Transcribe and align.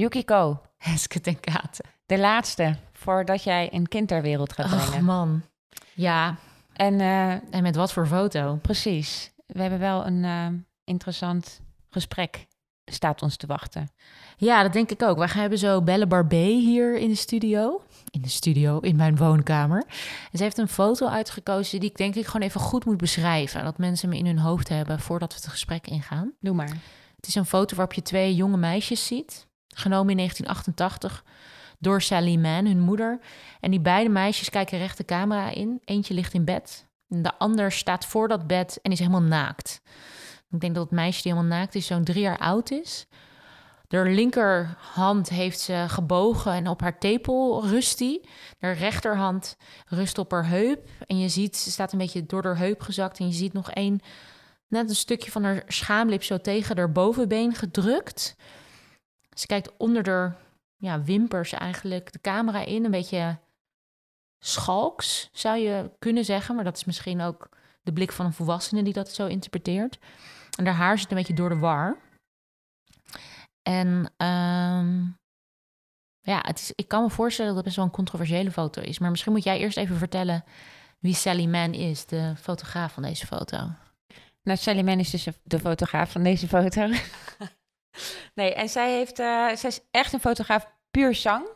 Yukiko, 0.00 0.60
Hesket 0.76 1.26
en 1.26 1.40
Katen. 1.40 1.84
de 2.06 2.18
laatste 2.18 2.76
voordat 2.92 3.42
jij 3.42 3.68
een 3.72 3.88
kind 3.88 4.08
ter 4.08 4.22
wereld 4.22 4.52
gaat 4.52 4.72
Ach 4.72 4.86
brengen. 4.86 5.04
man. 5.04 5.42
Ja, 5.94 6.36
en 6.72 7.00
eh, 7.00 7.30
en 7.30 7.62
met 7.62 7.76
wat 7.76 7.92
voor 7.92 8.06
foto? 8.06 8.58
precies, 8.62 9.32
we 9.46 9.60
hebben 9.60 9.78
wel 9.78 10.06
een 10.06 10.24
eh, 10.24 10.46
interessant 10.84 11.60
gesprek 11.90 12.46
staat 12.84 13.22
ons 13.22 13.36
te 13.36 13.46
wachten. 13.46 13.88
Ja, 14.36 14.62
dat 14.62 14.72
denk 14.72 14.90
ik 14.90 15.02
ook. 15.02 15.18
Wij 15.18 15.28
hebben 15.32 15.58
zo 15.58 15.82
Belle 15.82 16.06
Barbé 16.06 16.44
hier 16.44 16.98
in 16.98 17.08
de 17.08 17.14
studio. 17.14 17.82
In 18.10 18.22
de 18.22 18.28
studio, 18.28 18.78
in 18.78 18.96
mijn 18.96 19.16
woonkamer. 19.16 19.84
En 20.32 20.38
ze 20.38 20.42
heeft 20.42 20.58
een 20.58 20.68
foto 20.68 21.06
uitgekozen 21.06 21.80
die 21.80 21.90
ik 21.90 21.96
denk 21.96 22.14
ik 22.14 22.26
gewoon 22.26 22.46
even 22.46 22.60
goed 22.60 22.84
moet 22.84 22.96
beschrijven. 22.96 23.64
Dat 23.64 23.78
mensen 23.78 24.08
me 24.08 24.16
in 24.16 24.26
hun 24.26 24.38
hoofd 24.38 24.68
hebben 24.68 25.00
voordat 25.00 25.34
we 25.34 25.40
het 25.40 25.48
gesprek 25.50 25.86
ingaan. 25.86 26.32
Doe 26.40 26.54
maar. 26.54 26.76
Het 27.16 27.26
is 27.26 27.34
een 27.34 27.46
foto 27.46 27.76
waarop 27.76 27.94
je 27.94 28.02
twee 28.02 28.34
jonge 28.34 28.56
meisjes 28.56 29.06
ziet. 29.06 29.48
Genomen 29.80 30.10
in 30.10 30.16
1988 30.16 31.24
door 31.78 32.02
Sally 32.02 32.36
Mann, 32.36 32.66
hun 32.66 32.80
moeder. 32.80 33.20
En 33.60 33.70
die 33.70 33.80
beide 33.80 34.10
meisjes 34.10 34.50
kijken 34.50 34.78
recht 34.78 34.96
de 34.96 35.04
camera 35.04 35.50
in. 35.50 35.80
Eentje 35.84 36.14
ligt 36.14 36.34
in 36.34 36.44
bed. 36.44 36.86
De 37.06 37.38
ander 37.38 37.72
staat 37.72 38.06
voor 38.06 38.28
dat 38.28 38.46
bed 38.46 38.78
en 38.82 38.92
is 38.92 38.98
helemaal 38.98 39.22
naakt. 39.22 39.82
Ik 40.50 40.60
denk 40.60 40.74
dat 40.74 40.84
het 40.84 40.92
meisje 40.92 41.22
die 41.22 41.32
helemaal 41.32 41.58
naakt 41.58 41.74
is 41.74 41.86
zo'n 41.86 42.04
drie 42.04 42.22
jaar 42.22 42.38
oud 42.38 42.70
is. 42.70 43.06
De 43.88 44.04
linkerhand 44.04 45.28
heeft 45.28 45.60
ze 45.60 45.84
gebogen 45.88 46.52
en 46.52 46.68
op 46.68 46.80
haar 46.80 46.98
tepel 46.98 47.66
rust 47.66 47.98
die. 47.98 48.28
De 48.58 48.70
rechterhand 48.70 49.56
rust 49.86 50.18
op 50.18 50.30
haar 50.30 50.48
heup. 50.48 50.88
En 51.06 51.18
je 51.18 51.28
ziet, 51.28 51.56
ze 51.56 51.70
staat 51.70 51.92
een 51.92 51.98
beetje 51.98 52.26
door 52.26 52.44
haar 52.44 52.58
heup 52.58 52.80
gezakt. 52.80 53.18
En 53.18 53.26
je 53.26 53.32
ziet 53.32 53.52
nog 53.52 53.70
één, 53.70 54.00
net 54.68 54.88
een 54.88 54.94
stukje 54.96 55.30
van 55.30 55.44
haar 55.44 55.62
schaamlip 55.66 56.22
zo 56.22 56.38
tegen 56.38 56.76
haar 56.76 56.92
bovenbeen 56.92 57.54
gedrukt. 57.54 58.36
Ze 59.36 59.46
kijkt 59.46 59.76
onder 59.76 60.02
de 60.02 60.32
ja, 60.76 61.02
wimpers 61.02 61.52
eigenlijk 61.52 62.12
de 62.12 62.20
camera 62.20 62.64
in. 62.64 62.84
Een 62.84 62.90
beetje 62.90 63.38
schalks, 64.38 65.28
zou 65.32 65.58
je 65.58 65.90
kunnen 65.98 66.24
zeggen. 66.24 66.54
Maar 66.54 66.64
dat 66.64 66.76
is 66.76 66.84
misschien 66.84 67.20
ook 67.20 67.48
de 67.82 67.92
blik 67.92 68.12
van 68.12 68.26
een 68.26 68.32
volwassene 68.32 68.82
die 68.82 68.92
dat 68.92 69.12
zo 69.12 69.26
interpreteert. 69.26 69.98
En 70.58 70.66
haar 70.66 70.74
haar 70.74 70.98
zit 70.98 71.10
een 71.10 71.16
beetje 71.16 71.34
door 71.34 71.48
de 71.48 71.58
war. 71.58 71.96
En 73.62 74.12
ehm, 74.16 75.04
ja, 76.20 76.42
het 76.46 76.58
is, 76.58 76.72
ik 76.74 76.88
kan 76.88 77.02
me 77.02 77.10
voorstellen 77.10 77.54
dat 77.54 77.56
het 77.56 77.64
best 77.64 77.76
wel 77.76 77.86
een 77.86 77.96
controversiële 77.96 78.50
foto 78.50 78.82
is. 78.82 78.98
Maar 78.98 79.10
misschien 79.10 79.32
moet 79.32 79.44
jij 79.44 79.58
eerst 79.58 79.76
even 79.76 79.96
vertellen 79.96 80.44
wie 80.98 81.14
Sally 81.14 81.46
Mann 81.46 81.74
is, 81.74 82.06
de 82.06 82.34
fotograaf 82.36 82.92
van 82.92 83.02
deze 83.02 83.26
foto. 83.26 83.56
Nou, 84.42 84.58
Sally 84.58 84.82
Mann 84.82 84.98
is 84.98 85.10
dus 85.10 85.26
de 85.42 85.58
fotograaf 85.58 86.12
van 86.12 86.22
deze 86.22 86.48
foto. 86.48 86.88
nee, 88.34 88.54
en 88.54 88.68
zij, 88.68 88.92
heeft, 88.92 89.18
eh, 89.18 89.48
zij 89.54 89.68
is 89.68 89.80
echt 89.90 90.12
een 90.12 90.20
fotograaf 90.20 90.66
puur 90.90 91.14
zang. 91.14 91.48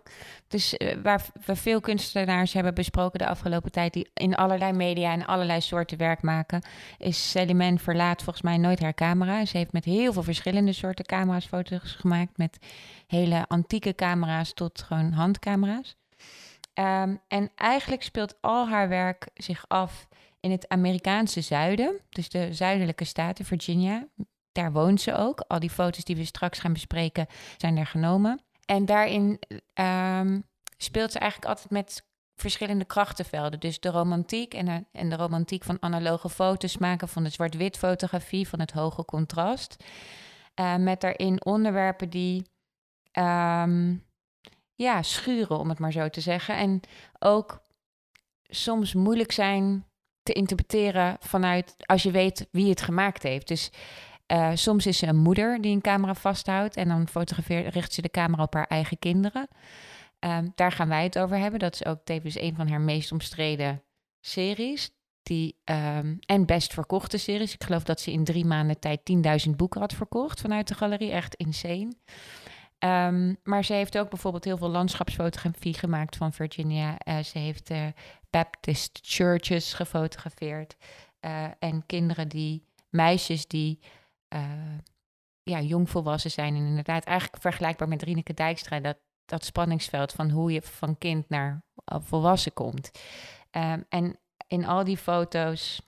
Dus 0.49 0.77
eh, 0.77 0.97
waar 1.03 1.27
we 1.47 1.57
veel 1.57 1.81
kunstenaars 1.81 2.53
hebben 2.53 2.75
besproken 2.75 3.19
de 3.19 3.27
afgelopen 3.27 3.73
tijd... 3.73 3.93
die 3.93 4.11
in 4.15 4.35
allerlei 4.35 4.73
media 4.73 5.13
en 5.13 5.27
allerlei 5.27 5.61
soorten 5.61 5.99
werk 5.99 6.23
maken... 6.23 6.63
is 6.99 7.31
Sally 7.31 7.53
Mann 7.53 7.79
verlaat 7.79 8.23
volgens 8.23 8.45
mij 8.45 8.57
nooit 8.57 8.81
haar 8.81 8.95
camera. 8.95 9.45
Ze 9.45 9.57
heeft 9.57 9.73
met 9.73 9.85
heel 9.85 10.13
veel 10.13 10.23
verschillende 10.23 10.73
soorten 10.73 11.05
camera's 11.05 11.47
foto's 11.47 11.93
gemaakt... 11.93 12.37
met 12.37 12.59
hele 13.07 13.45
antieke 13.49 13.95
camera's 13.95 14.53
tot 14.53 14.83
gewoon 14.83 15.13
handcamera's. 15.13 15.97
Ehm, 16.75 17.17
en 17.29 17.51
eigenlijk 17.55 18.03
speelt 18.03 18.35
al 18.41 18.69
haar 18.69 18.89
werk 18.89 19.29
zich 19.35 19.65
af 19.69 20.09
in 20.41 20.51
het 20.51 20.69
Amerikaanse 20.69 21.41
zuiden. 21.41 22.01
Dus 22.09 22.29
de 22.29 22.55
zuidelijke 22.55 23.05
staten, 23.05 23.45
Virginia. 23.45 24.07
Daar 24.55 24.73
woont 24.73 25.01
ze 25.01 25.15
ook. 25.15 25.41
Al 25.41 25.59
die 25.59 25.71
foto's 25.71 26.05
die 26.05 26.17
we 26.17 26.25
straks 26.25 26.59
gaan 26.59 26.73
bespreken 26.73 27.27
zijn 27.57 27.77
er 27.77 27.87
genomen. 27.87 28.41
En 28.65 28.85
daarin 28.85 29.39
ehm, 29.73 30.41
speelt 30.77 31.13
ze 31.13 31.19
eigenlijk 31.19 31.51
altijd 31.51 31.71
met 31.71 32.05
verschillende 32.37 32.85
krachtenvelden. 32.85 33.61
Dus 33.61 33.81
de 33.81 33.91
romantiek 33.91 34.55
en 34.55 34.67
de, 34.67 34.85
en 34.93 35.09
de 35.09 35.17
romantiek 35.17 35.65
van 35.65 35.77
analoge 35.81 36.29
foto's 36.29 36.79
maken... 36.79 37.09
van 37.09 37.25
de 37.25 37.31
zwart-wit 37.31 37.79
fotografie, 37.79 38.49
van 38.49 38.61
het 38.61 38.73
hoge 38.73 39.05
contrast. 39.05 39.85
Eh, 40.55 40.77
met 40.77 41.01
daarin 41.01 41.45
onderwerpen 41.45 42.11
die... 42.11 42.47
ehm, 43.13 43.95
ja, 44.75 45.03
schuren, 45.03 45.59
om 45.59 45.69
het 45.69 45.79
maar 45.79 45.93
zo 45.93 46.09
te 46.09 46.21
zeggen. 46.21 46.57
En 46.57 46.81
ook 47.19 47.63
soms 48.43 48.95
moeilijk 48.95 49.33
zijn 49.33 49.87
te 50.23 50.33
interpreteren 50.33 51.17
vanuit 51.21 51.75
als 51.79 52.03
je 52.03 52.11
weet 52.11 52.49
wie 52.51 52.69
het 52.69 52.83
gemaakt 52.83 53.23
heeft. 53.23 53.49
Dus 53.49 53.71
eh, 54.27 54.51
soms 54.55 54.87
is 54.87 54.99
ze 54.99 55.07
een 55.07 55.17
moeder 55.17 55.61
die 55.61 55.75
een 55.75 55.81
camera 55.81 56.15
vasthoudt 56.15 56.77
en 56.77 56.89
dan 56.89 57.09
fotografeert, 57.09 57.75
richt 57.75 57.93
ze 57.93 58.03
de 58.03 58.11
camera 58.11 58.43
op 58.43 58.55
haar 58.55 58.67
eigen 58.67 58.99
kinderen. 58.99 59.49
Ehm, 60.19 60.49
daar 60.55 60.73
gaan 60.73 60.89
wij 60.89 61.03
het 61.03 61.19
over 61.19 61.39
hebben. 61.39 61.59
Dat 61.59 61.75
is 61.75 61.85
ook 61.85 62.01
tevens 62.05 62.39
een 62.39 62.55
van 62.55 62.69
haar 62.69 62.81
meest 62.81 63.13
omstreden 63.13 63.83
series. 64.21 64.91
Die, 65.23 65.57
ehm, 65.65 66.17
en 66.27 66.47
best 66.47 66.73
verkochte 66.73 67.19
series. 67.19 67.55
Ik 67.55 67.65
geloof 67.65 67.83
dat 67.83 68.01
ze 68.01 68.13
in 68.13 68.25
drie 68.25 68.45
maanden 68.45 68.79
tijd 68.79 69.05
10.000 69.05 69.57
boeken 69.57 69.81
had 69.81 69.93
verkocht 69.93 70.41
vanuit 70.41 70.69
de 70.69 70.75
galerie. 70.75 71.11
Echt 71.11 71.35
insane. 71.35 71.93
Ehm, 72.79 73.35
maar 73.43 73.65
ze 73.65 73.73
heeft 73.73 73.99
ook 73.99 74.11
bijvoorbeeld 74.11 74.45
heel 74.45 74.57
veel 74.57 74.69
landschapsfotografie 74.69 75.75
gemaakt 75.75 76.17
van 76.17 76.33
Virginia. 76.33 76.99
Eh, 76.99 77.19
ze 77.19 77.39
heeft 77.39 77.71
eh, 77.71 77.87
Baptist 78.31 78.99
churches 79.03 79.73
gefotografeerd. 79.73 80.77
En 81.59 81.87
kinderen 81.87 82.29
die, 82.29 82.65
meisjes 82.91 83.47
die 83.47 83.79
ja, 85.43 85.61
jongvolwassen 85.61 86.31
zijn. 86.31 86.55
En 86.55 86.67
inderdaad 86.67 87.05
eigenlijk 87.05 87.43
vergelijkbaar 87.43 87.89
met 87.89 88.03
Rieneke 88.03 88.35
Dijkstra. 88.35 88.81
Dat, 88.81 88.97
dat 89.25 89.45
spanningsveld 89.45 90.13
van 90.13 90.31
hoe 90.31 90.53
je 90.53 90.63
van 90.63 90.99
kind 90.99 91.29
naar 91.29 91.65
eh, 91.85 91.99
volwassen 92.01 92.53
komt. 92.53 92.91
Ehm, 93.51 93.81
en 93.89 94.19
in 94.47 94.65
al 94.67 94.85
die 94.85 94.97
foto's 94.97 95.81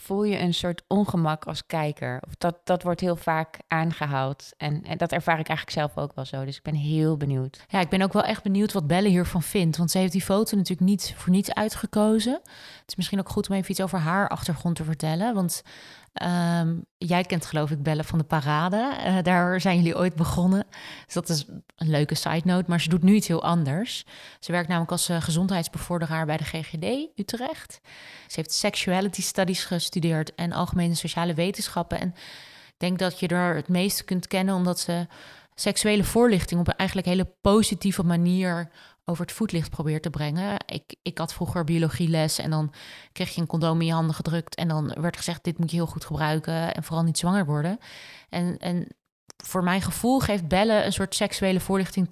voel 0.00 0.24
je 0.24 0.38
een 0.38 0.54
soort 0.54 0.82
ongemak 0.86 1.44
als 1.44 1.66
kijker. 1.66 2.22
Of 2.26 2.34
dat, 2.34 2.60
dat 2.64 2.82
wordt 2.82 3.00
heel 3.00 3.16
vaak 3.16 3.58
aangehaald. 3.66 4.52
En, 4.56 4.82
en 4.82 4.98
dat 4.98 5.12
ervaar 5.12 5.38
ik 5.38 5.48
eigenlijk 5.48 5.78
zelf 5.78 6.04
ook 6.04 6.14
wel 6.14 6.24
zo. 6.24 6.44
Dus 6.44 6.56
ik 6.56 6.62
ben 6.62 6.74
heel 6.74 7.16
benieuwd. 7.16 7.64
Ja, 7.68 7.80
ik 7.80 7.88
ben 7.88 8.02
ook 8.02 8.12
wel 8.12 8.22
echt 8.22 8.42
benieuwd 8.42 8.72
wat 8.72 8.86
Belle 8.86 9.08
hiervan 9.08 9.42
vindt. 9.42 9.76
Want 9.76 9.90
ze 9.90 9.98
heeft 9.98 10.12
die 10.12 10.22
foto 10.22 10.56
natuurlijk 10.56 10.88
niet 10.88 11.14
voor 11.16 11.32
niets 11.32 11.54
uitgekozen. 11.54 12.32
Het 12.42 12.84
is 12.86 12.96
misschien 12.96 13.18
ook 13.18 13.28
goed 13.28 13.48
om 13.48 13.54
even 13.54 13.70
iets 13.70 13.80
over 13.80 13.98
haar 13.98 14.28
achtergrond 14.28 14.76
te 14.76 14.84
vertellen. 14.84 15.34
Want 15.34 15.62
ehm, 16.18 16.76
jij 16.98 17.22
kent 17.22 17.46
geloof 17.46 17.70
ik 17.70 17.82
Belle 17.82 18.04
van 18.04 18.18
de 18.18 18.24
Parade. 18.24 18.94
Eh, 19.04 19.16
daar 19.22 19.60
zijn 19.60 19.76
jullie 19.76 19.96
ooit 19.96 20.14
begonnen. 20.14 20.66
Dus 21.04 21.14
dat 21.14 21.28
is 21.28 21.44
een 21.76 21.90
leuke 21.90 22.14
side 22.14 22.42
note. 22.44 22.64
Maar 22.68 22.80
ze 22.80 22.88
doet 22.88 23.02
nu 23.02 23.14
iets 23.14 23.28
heel 23.28 23.42
anders. 23.42 24.04
Ze 24.40 24.52
werkt 24.52 24.68
namelijk 24.68 24.92
als 24.92 25.08
eh, 25.08 25.22
gezondheidsbevorderaar 25.22 26.26
bij 26.26 26.36
de 26.36 26.44
GGD 26.44 26.84
Utrecht. 27.18 27.80
Ze 28.26 28.34
heeft 28.34 28.52
sexuality 28.52 29.22
studies 29.22 29.64
gestudeerd 29.64 30.34
en 30.34 30.52
algemene 30.52 30.94
sociale 30.94 31.34
wetenschappen. 31.34 32.00
En 32.00 32.08
ik 32.66 32.74
denk 32.76 32.98
dat 32.98 33.20
je 33.20 33.28
er 33.28 33.54
het 33.54 33.68
meest 33.68 34.04
kunt 34.04 34.26
kennen 34.26 34.54
omdat 34.54 34.80
ze 34.80 35.06
seksuele 35.54 36.04
voorlichting 36.04 36.60
op 36.60 36.68
een 36.68 36.76
eigenlijk 36.76 37.08
hele 37.08 37.32
positieve 37.40 38.02
manier 38.02 38.70
over 39.08 39.24
het 39.24 39.34
voetlicht 39.34 39.70
probeert 39.70 40.02
te 40.02 40.10
brengen. 40.10 40.56
Ik, 40.66 40.94
ik 41.02 41.18
had 41.18 41.32
vroeger 41.34 41.64
biologieles 41.64 42.38
en 42.38 42.50
dan 42.50 42.72
kreeg 43.12 43.34
je 43.34 43.40
een 43.40 43.46
condoom 43.46 43.80
in 43.80 43.86
je 43.86 43.92
handen 43.92 44.14
gedrukt 44.14 44.54
en 44.54 44.68
dan 44.68 44.94
werd 45.00 45.16
gezegd 45.16 45.44
dit 45.44 45.58
moet 45.58 45.70
je 45.70 45.76
heel 45.76 45.86
goed 45.86 46.04
gebruiken 46.04 46.74
en 46.74 46.82
vooral 46.84 47.04
niet 47.04 47.18
zwanger 47.18 47.46
worden. 47.46 47.78
En, 48.28 48.58
en 48.58 48.86
voor 49.44 49.62
mijn 49.62 49.82
gevoel 49.82 50.20
geeft 50.20 50.48
Belle 50.48 50.84
een 50.84 50.92
soort 50.92 51.14
seksuele 51.14 51.60
voorlichting 51.60 52.06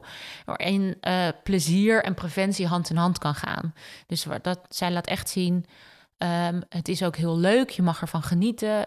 2.0, 0.00 0.06
waarin 0.44 0.96
eh, 1.00 1.28
plezier 1.42 2.04
en 2.04 2.14
preventie 2.14 2.66
hand 2.66 2.90
in 2.90 2.96
hand 2.96 3.18
kan 3.18 3.34
gaan. 3.34 3.74
Dus 4.06 4.26
dat, 4.42 4.60
zij 4.68 4.92
laat 4.92 5.06
echt 5.06 5.28
zien, 5.28 5.66
ehm, 6.16 6.60
het 6.68 6.88
is 6.88 7.02
ook 7.02 7.16
heel 7.16 7.38
leuk, 7.38 7.70
je 7.70 7.82
mag 7.82 8.00
ervan 8.00 8.22
genieten. 8.22 8.86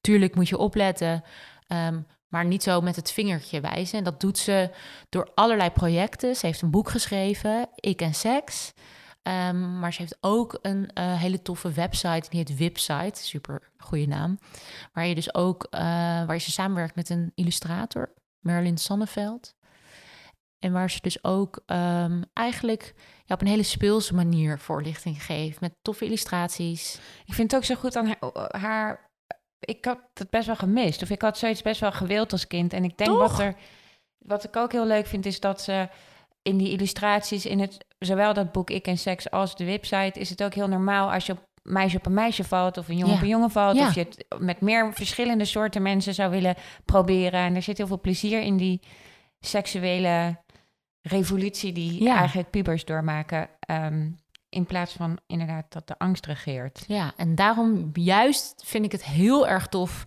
Tuurlijk 0.00 0.34
moet 0.34 0.48
je 0.48 0.58
opletten, 0.58 1.24
ehm, 1.66 2.00
maar 2.32 2.44
niet 2.44 2.62
zo 2.62 2.80
met 2.80 2.96
het 2.96 3.12
vingertje 3.12 3.60
wijzen. 3.60 3.98
En 3.98 4.04
dat 4.04 4.20
doet 4.20 4.38
ze 4.38 4.70
door 5.08 5.30
allerlei 5.34 5.70
projecten. 5.70 6.36
Ze 6.36 6.46
heeft 6.46 6.62
een 6.62 6.70
boek 6.70 6.88
geschreven, 6.88 7.68
Ik 7.74 8.00
en 8.00 8.14
Seks. 8.14 8.72
Ehm, 9.22 9.78
maar 9.78 9.92
ze 9.92 10.00
heeft 10.00 10.16
ook 10.20 10.58
een 10.62 10.90
eh, 10.92 11.20
hele 11.20 11.42
toffe 11.42 11.72
website, 11.72 12.30
die 12.30 12.38
heet 12.38 12.56
Wipsite, 12.56 13.24
super 13.24 13.72
goede 13.76 14.06
naam. 14.06 14.38
Waar 14.92 15.06
je 15.06 15.14
dus 15.14 15.34
ook, 15.34 15.66
eh, 15.70 15.80
waar 16.24 16.40
ze 16.40 16.50
samenwerkt 16.50 16.94
met 16.94 17.10
een 17.10 17.32
illustrator, 17.34 18.14
Marilyn 18.40 18.78
Sonneveld. 18.78 19.54
En 20.58 20.72
waar 20.72 20.90
ze 20.90 20.98
dus 21.00 21.24
ook 21.24 21.62
ehm, 21.66 22.22
eigenlijk 22.32 22.94
ja, 23.24 23.34
op 23.34 23.40
een 23.40 23.46
hele 23.46 23.62
speelse 23.62 24.14
manier 24.14 24.58
voorlichting 24.58 25.24
geeft. 25.24 25.60
Met 25.60 25.74
toffe 25.82 26.04
illustraties. 26.04 27.00
Ik 27.24 27.34
vind 27.34 27.50
het 27.50 27.60
ook 27.60 27.66
zo 27.66 27.74
goed 27.74 27.96
aan 27.96 28.06
haar, 28.06 28.50
haar 28.60 29.11
ik 29.64 29.84
had 29.84 29.98
het 30.14 30.30
best 30.30 30.46
wel 30.46 30.56
gemist. 30.56 31.02
Of 31.02 31.10
ik 31.10 31.22
had 31.22 31.38
zoiets 31.38 31.62
best 31.62 31.80
wel 31.80 31.92
gewild 31.92 32.32
als 32.32 32.46
kind. 32.46 32.72
En 32.72 32.84
ik 32.84 32.96
denk 32.96 33.10
Toch? 33.10 33.30
wat 33.30 33.40
er. 33.40 33.54
Wat 34.18 34.44
ik 34.44 34.56
ook 34.56 34.72
heel 34.72 34.86
leuk 34.86 35.06
vind, 35.06 35.26
is 35.26 35.40
dat 35.40 35.60
ze 35.60 35.88
in 36.42 36.56
die 36.56 36.70
illustraties, 36.70 37.46
in 37.46 37.60
het, 37.60 37.84
zowel 37.98 38.34
dat 38.34 38.52
boek 38.52 38.70
Ik 38.70 38.86
en 38.86 38.98
Seks 38.98 39.30
als 39.30 39.56
de 39.56 39.64
website, 39.64 40.20
is 40.20 40.30
het 40.30 40.42
ook 40.42 40.54
heel 40.54 40.68
normaal 40.68 41.12
als 41.12 41.26
je 41.26 41.32
op 41.32 41.46
meisje 41.62 41.96
op 41.96 42.06
een 42.06 42.14
meisje 42.14 42.44
valt 42.44 42.78
of 42.78 42.88
een 42.88 42.94
jongen 42.96 43.10
Ja. 43.10 43.16
op 43.16 43.22
een 43.22 43.28
jongen 43.28 43.50
valt. 43.50 43.76
Ja. 43.76 43.86
Of 43.86 43.94
je 43.94 44.00
het 44.00 44.24
met 44.38 44.60
meer 44.60 44.92
verschillende 44.92 45.44
soorten 45.44 45.82
mensen 45.82 46.14
zou 46.14 46.30
willen 46.30 46.54
proberen. 46.84 47.40
En 47.40 47.54
er 47.56 47.62
zit 47.62 47.76
heel 47.78 47.86
veel 47.86 48.00
plezier 48.00 48.40
in 48.40 48.56
die 48.56 48.80
seksuele 49.40 50.40
revolutie 51.02 51.72
die 51.72 52.02
Ja. 52.02 52.16
eigenlijk 52.16 52.50
pubers 52.50 52.84
doormaken. 52.84 53.48
ehm, 53.60 54.10
in 54.52 54.66
plaats 54.66 54.92
van 54.92 55.18
inderdaad 55.26 55.72
dat 55.72 55.86
de 55.86 55.98
angst 55.98 56.26
regeert. 56.26 56.84
Ja, 56.86 57.12
en 57.16 57.34
daarom 57.34 57.90
juist 57.92 58.62
vind 58.66 58.84
ik 58.84 58.92
het 58.92 59.04
heel 59.04 59.48
erg 59.48 59.66
tof 59.66 60.06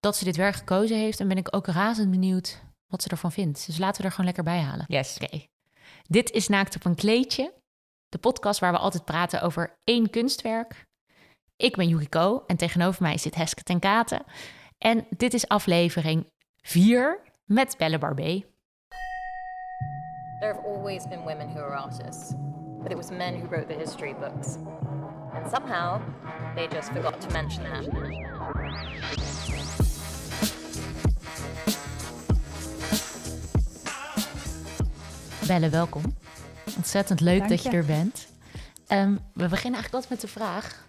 dat 0.00 0.16
ze 0.16 0.24
dit 0.24 0.36
werk 0.36 0.54
gekozen 0.54 0.96
heeft. 0.96 1.20
En 1.20 1.28
ben 1.28 1.36
ik 1.36 1.56
ook 1.56 1.66
razend 1.66 2.10
benieuwd 2.10 2.62
wat 2.86 3.02
ze 3.02 3.08
ervan 3.08 3.32
vindt. 3.32 3.66
Dus 3.66 3.78
laten 3.78 4.00
we 4.00 4.06
er 4.06 4.10
gewoon 4.10 4.26
lekker 4.26 4.44
bij 4.44 4.60
halen. 4.60 4.84
Yes. 4.88 5.18
Oké. 5.22 5.46
Dit 6.02 6.30
is 6.30 6.48
Naakt 6.48 6.76
op 6.76 6.84
een 6.84 6.94
kleedje. 6.94 7.52
De 8.08 8.18
podcast 8.18 8.60
waar 8.60 8.72
we 8.72 8.78
altijd 8.78 9.04
praten 9.04 9.42
over 9.42 9.78
één 9.84 10.10
kunstwerk. 10.10 10.86
Ik 11.56 11.76
ben 11.76 11.88
Yukiko 11.88 12.44
en 12.46 12.56
tegenover 12.56 13.02
mij 13.02 13.18
zit 13.18 13.34
Heske 13.34 13.62
ten 13.62 13.78
Katen. 13.78 14.24
En 14.78 15.06
dit 15.16 15.34
is 15.34 15.48
aflevering 15.48 16.30
4 16.62 17.20
met 17.44 17.74
Belle 17.78 17.98
Barbé. 17.98 18.44
There 20.40 20.52
have 20.52 20.66
always 20.66 21.08
been 21.08 21.22
women 21.22 21.48
who 21.48 21.60
are 21.60 21.76
artists, 21.76 22.32
but 22.84 22.92
it 22.92 22.98
was 22.98 23.10
men 23.10 23.34
who 23.34 23.46
wrote 23.48 23.66
the 23.66 23.74
history 23.74 24.14
books. 24.20 24.58
And 25.32 25.50
somehow, 25.50 26.02
they 26.54 26.68
just 26.68 26.92
forgot 26.92 27.18
to 27.20 27.30
mention 27.32 27.64
that. 27.64 27.88
Belle, 35.46 35.68
welkom. 35.68 36.02
Ontzettend 36.76 37.20
leuk 37.20 37.38
Dank 37.38 37.50
dat 37.50 37.62
je 37.62 37.70
je. 37.70 37.76
er 37.76 37.84
bent. 37.84 38.26
Ehm, 38.86 39.12
we 39.32 39.48
beginnen 39.48 39.80
eigenlijk 39.80 39.94
altijd 39.94 40.08
met 40.08 40.20
de 40.20 40.28
vraag... 40.28 40.82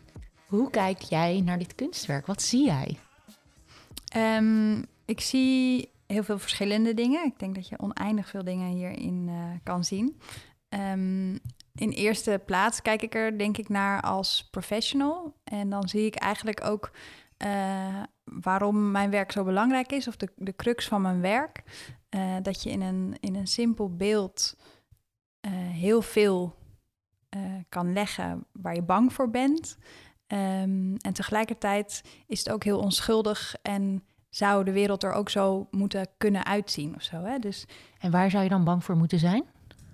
Hoe 0.45 0.69
kijk 0.69 1.01
jij 1.01 1.41
naar 1.45 1.57
dit 1.57 1.75
kunstwerk? 1.75 2.25
Wat 2.25 2.41
zie 2.41 2.65
jij? 2.65 2.97
Ehm, 4.07 4.81
ik 5.05 5.21
zie 5.21 5.89
heel 6.07 6.23
veel 6.23 6.39
verschillende 6.39 6.93
dingen. 6.93 7.25
Ik 7.25 7.39
denk 7.39 7.55
dat 7.55 7.67
je 7.67 7.79
oneindig 7.79 8.27
veel 8.27 8.43
dingen 8.43 8.67
hierin 8.67 9.25
eh, 9.29 9.35
kan 9.63 9.83
zien. 9.83 10.19
Ehm, 10.69 11.37
in 11.75 11.89
eerste 11.89 12.41
plaats 12.45 12.81
kijk 12.81 13.01
ik 13.01 13.15
er 13.15 13.37
denk 13.37 13.57
ik 13.57 13.69
naar 13.69 14.01
als 14.01 14.47
professional. 14.51 15.35
En 15.43 15.69
dan 15.69 15.89
zie 15.89 16.05
ik 16.05 16.15
eigenlijk 16.15 16.63
ook 16.63 16.91
eh, 17.37 18.03
waarom 18.23 18.91
mijn 18.91 19.09
werk 19.09 19.31
zo 19.31 19.43
belangrijk 19.43 19.91
is, 19.91 20.07
of 20.07 20.15
de, 20.15 20.29
de 20.35 20.55
crux 20.55 20.87
van 20.87 21.01
mijn 21.01 21.21
werk. 21.21 21.63
Eh, 22.09 22.35
dat 22.41 22.63
je 22.63 22.69
in 22.69 22.81
een, 22.81 23.17
in 23.19 23.35
een 23.35 23.47
simpel 23.47 23.95
beeld 23.95 24.57
eh, 25.39 25.51
heel 25.53 26.01
veel 26.01 26.63
kan 27.69 27.93
leggen 27.93 28.45
waar 28.51 28.75
je 28.75 28.81
bang 28.81 29.13
voor 29.13 29.29
bent. 29.29 29.77
Ehm, 30.27 30.95
en 30.95 31.13
tegelijkertijd 31.13 32.03
is 32.27 32.39
het 32.39 32.49
ook 32.49 32.63
heel 32.63 32.79
onschuldig 32.79 33.55
en 33.61 34.03
zou 34.29 34.63
de 34.63 34.71
wereld 34.71 35.03
er 35.03 35.11
ook 35.11 35.29
zo 35.29 35.67
moeten 35.71 36.07
kunnen 36.17 36.45
uitzien 36.45 36.95
of 36.95 37.01
zo. 37.01 37.23
Hè? 37.23 37.39
Dus 37.39 37.65
En 37.99 38.11
waar 38.11 38.29
zou 38.29 38.43
je 38.43 38.49
dan 38.49 38.63
bang 38.63 38.83
voor 38.83 38.95
moeten 38.95 39.19
zijn? 39.19 39.43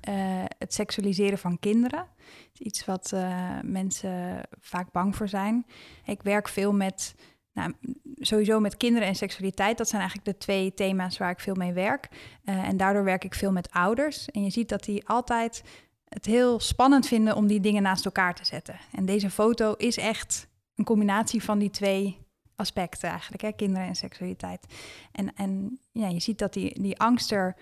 Eh, 0.01 0.43
het 0.57 0.73
seksualiseren 0.73 1.37
van 1.37 1.59
kinderen 1.59 2.07
is 2.53 2.59
iets 2.59 2.85
wat 2.85 3.11
eh, 3.13 3.59
mensen 3.63 4.41
vaak 4.59 4.91
bang 4.91 5.15
voor 5.15 5.27
zijn. 5.27 5.65
Ik 6.05 6.21
werk 6.21 6.47
veel 6.47 6.73
met, 6.73 7.15
nou, 7.53 7.73
sowieso 8.15 8.59
met 8.59 8.77
kinderen 8.77 9.07
en 9.07 9.15
seksualiteit. 9.15 9.77
Dat 9.77 9.87
zijn 9.87 10.01
eigenlijk 10.01 10.31
de 10.31 10.45
twee 10.45 10.73
thema's 10.73 11.17
waar 11.17 11.31
ik 11.31 11.39
veel 11.39 11.55
mee 11.55 11.73
werk. 11.73 12.07
Eh, 12.43 12.67
en 12.67 12.77
daardoor 12.77 13.03
werk 13.03 13.23
ik 13.23 13.35
veel 13.35 13.51
met 13.51 13.71
ouders. 13.71 14.31
En 14.31 14.43
je 14.43 14.49
ziet 14.49 14.69
dat 14.69 14.83
die 14.83 15.07
altijd 15.07 15.63
het 16.07 16.25
heel 16.25 16.59
spannend 16.59 17.07
vinden 17.07 17.35
om 17.35 17.47
die 17.47 17.59
dingen 17.59 17.83
naast 17.83 18.05
elkaar 18.05 18.35
te 18.35 18.45
zetten. 18.45 18.79
En 18.91 19.05
deze 19.05 19.29
foto 19.29 19.73
is 19.73 19.97
echt 19.97 20.47
een 20.75 20.85
combinatie 20.85 21.43
van 21.43 21.59
die 21.59 21.69
twee 21.69 22.19
aspecten 22.55 23.09
eigenlijk, 23.09 23.41
hè? 23.41 23.51
kinderen 23.51 23.87
en 23.87 23.95
seksualiteit. 23.95 24.65
En, 25.11 25.35
en 25.35 25.79
ja, 25.91 26.07
je 26.07 26.19
ziet 26.19 26.39
dat 26.39 26.53
die, 26.53 26.81
die 26.81 26.99
angst 26.99 27.31
er 27.31 27.55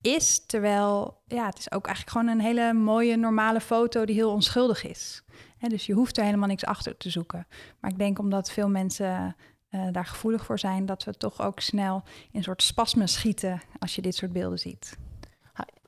is, 0.00 0.46
terwijl 0.46 1.22
ja, 1.26 1.46
het 1.46 1.58
is 1.58 1.72
ook 1.72 1.86
eigenlijk 1.86 2.16
gewoon 2.16 2.38
een 2.38 2.44
hele 2.44 2.72
mooie, 2.72 3.16
normale 3.16 3.60
foto 3.60 4.04
die 4.04 4.14
heel 4.14 4.32
onschuldig 4.32 4.84
is. 4.84 5.22
Hè, 5.58 5.68
dus 5.68 5.86
je 5.86 5.92
hoeft 5.92 6.18
er 6.18 6.24
helemaal 6.24 6.48
niks 6.48 6.64
achter 6.64 6.96
te 6.96 7.10
zoeken. 7.10 7.46
Maar 7.80 7.90
ik 7.90 7.98
denk 7.98 8.18
omdat 8.18 8.50
veel 8.50 8.68
mensen 8.68 9.36
eh, 9.68 9.86
daar 9.92 10.06
gevoelig 10.06 10.44
voor 10.44 10.58
zijn, 10.58 10.86
dat 10.86 11.04
we 11.04 11.16
toch 11.16 11.40
ook 11.40 11.60
snel 11.60 12.02
in 12.04 12.28
een 12.32 12.42
soort 12.42 12.62
spasme 12.62 13.06
schieten 13.06 13.60
als 13.78 13.94
je 13.94 14.02
dit 14.02 14.14
soort 14.14 14.32
beelden 14.32 14.58
ziet. 14.58 14.98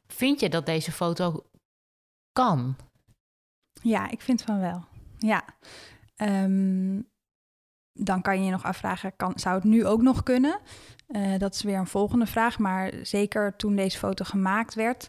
Vind 0.07 0.41
je 0.41 0.49
dat 0.49 0.67
deze 0.67 0.93
foto 0.93 1.47
kan? 2.33 2.77
Ja, 3.83 4.11
ik 4.11 4.21
vind 4.21 4.43
van 4.43 4.61
wel. 4.61 4.85
Ja. 5.19 5.45
Ehm, 6.17 7.01
dan 7.93 8.23
kan 8.23 8.39
je 8.39 8.45
je 8.45 8.51
nog 8.51 8.63
afvragen, 8.65 9.13
kan, 9.17 9.33
zou 9.37 9.55
het 9.55 9.65
nu 9.65 9.87
ook 9.87 10.03
nog 10.03 10.23
kunnen? 10.23 10.59
Eh, 11.07 11.39
dat 11.39 11.55
is 11.55 11.63
weer 11.63 11.79
een 11.79 11.87
volgende 11.87 12.27
vraag. 12.27 12.59
Maar 12.59 12.93
zeker 13.03 13.57
toen 13.57 13.77
deze 13.77 13.99
foto 13.99 14.25
gemaakt 14.25 14.75
werd... 14.75 15.09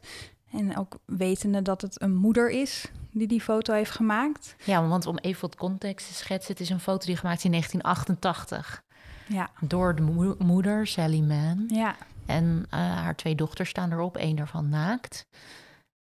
en 0.52 0.78
ook 0.78 0.98
wetende 1.06 1.62
dat 1.62 1.82
het 1.82 2.02
een 2.02 2.16
moeder 2.16 2.50
is 2.50 2.92
die 3.12 3.28
die 3.28 3.42
foto 3.42 3.74
heeft 3.74 3.92
gemaakt... 3.92 4.56
Ja, 4.64 4.88
want 4.88 5.06
om 5.06 5.18
even 5.18 5.42
wat 5.42 5.56
context 5.56 6.08
te 6.08 6.14
schetsen, 6.14 6.52
het 6.52 6.62
is 6.62 6.70
een 6.70 6.80
foto 6.80 7.06
die 7.06 7.18
gemaakt 7.18 7.38
is 7.38 7.44
in 7.46 7.52
1988 7.52 8.84
Ja, 9.28 9.50
door 9.62 9.96
de 9.96 10.02
moe- 10.02 10.36
moeder 10.40 10.88
Sally 10.88 11.20
Mann. 11.20 11.64
ja, 11.68 11.96
En 12.26 12.66
eh, 12.70 12.80
haar 12.80 13.16
twee 13.16 13.36
dochters 13.36 13.70
staan 13.70 13.92
erop, 13.92 14.18
één 14.18 14.36
daarvan 14.36 14.70
naakt. 14.70 15.26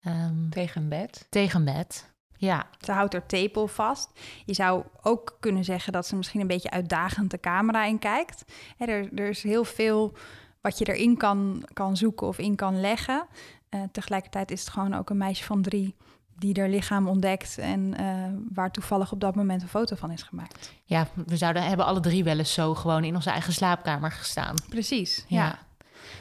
Ehm, 0.05 0.49
Tegen 0.49 0.81
een 0.81 0.89
bed. 0.89 1.27
tegen 1.29 1.65
bed. 1.65 2.15
Ja, 2.37 2.67
ze 2.79 2.91
houdt 2.91 3.13
haar 3.13 3.25
tepel 3.25 3.67
vast. 3.67 4.09
Je 4.45 4.53
zou 4.53 4.83
ook 5.01 5.37
kunnen 5.39 5.63
zeggen 5.63 5.93
dat 5.93 6.07
ze 6.07 6.15
misschien 6.15 6.41
een 6.41 6.47
beetje 6.47 6.69
uitdagend 6.69 7.31
de 7.31 7.39
camera 7.39 7.85
in 7.85 7.99
kijkt. 7.99 8.45
Hè, 8.77 8.85
er, 8.85 9.13
er 9.13 9.29
is 9.29 9.43
heel 9.43 9.63
veel 9.63 10.13
wat 10.61 10.77
je 10.77 10.85
erin 10.93 11.17
kan, 11.17 11.63
kan 11.73 11.97
zoeken 11.97 12.27
of 12.27 12.37
in 12.37 12.55
kan 12.55 12.79
leggen. 12.79 13.27
Eh, 13.69 13.81
tegelijkertijd 13.91 14.51
is 14.51 14.59
het 14.59 14.69
gewoon 14.69 14.93
ook 14.93 15.09
een 15.09 15.17
meisje 15.17 15.43
van 15.43 15.61
drie 15.61 15.95
die 16.37 16.59
haar 16.59 16.69
lichaam 16.69 17.07
ontdekt 17.07 17.57
en 17.57 17.93
eh, 17.97 18.05
waar 18.53 18.71
toevallig 18.71 19.11
op 19.11 19.19
dat 19.19 19.35
moment 19.35 19.61
een 19.61 19.67
foto 19.67 19.95
van 19.95 20.11
is 20.11 20.23
gemaakt. 20.23 20.73
ja, 20.83 21.07
we 21.25 21.37
zouden 21.37 21.63
hebben 21.63 21.85
alle 21.85 21.99
drie 21.99 22.23
wel 22.23 22.37
eens 22.37 22.53
zo 22.53 22.75
gewoon 22.75 23.03
in 23.03 23.15
onze 23.15 23.29
eigen 23.29 23.53
slaapkamer 23.53 24.11
gestaan. 24.11 24.55
Precies, 24.69 25.25
Ja. 25.27 25.45
ja. 25.45 25.59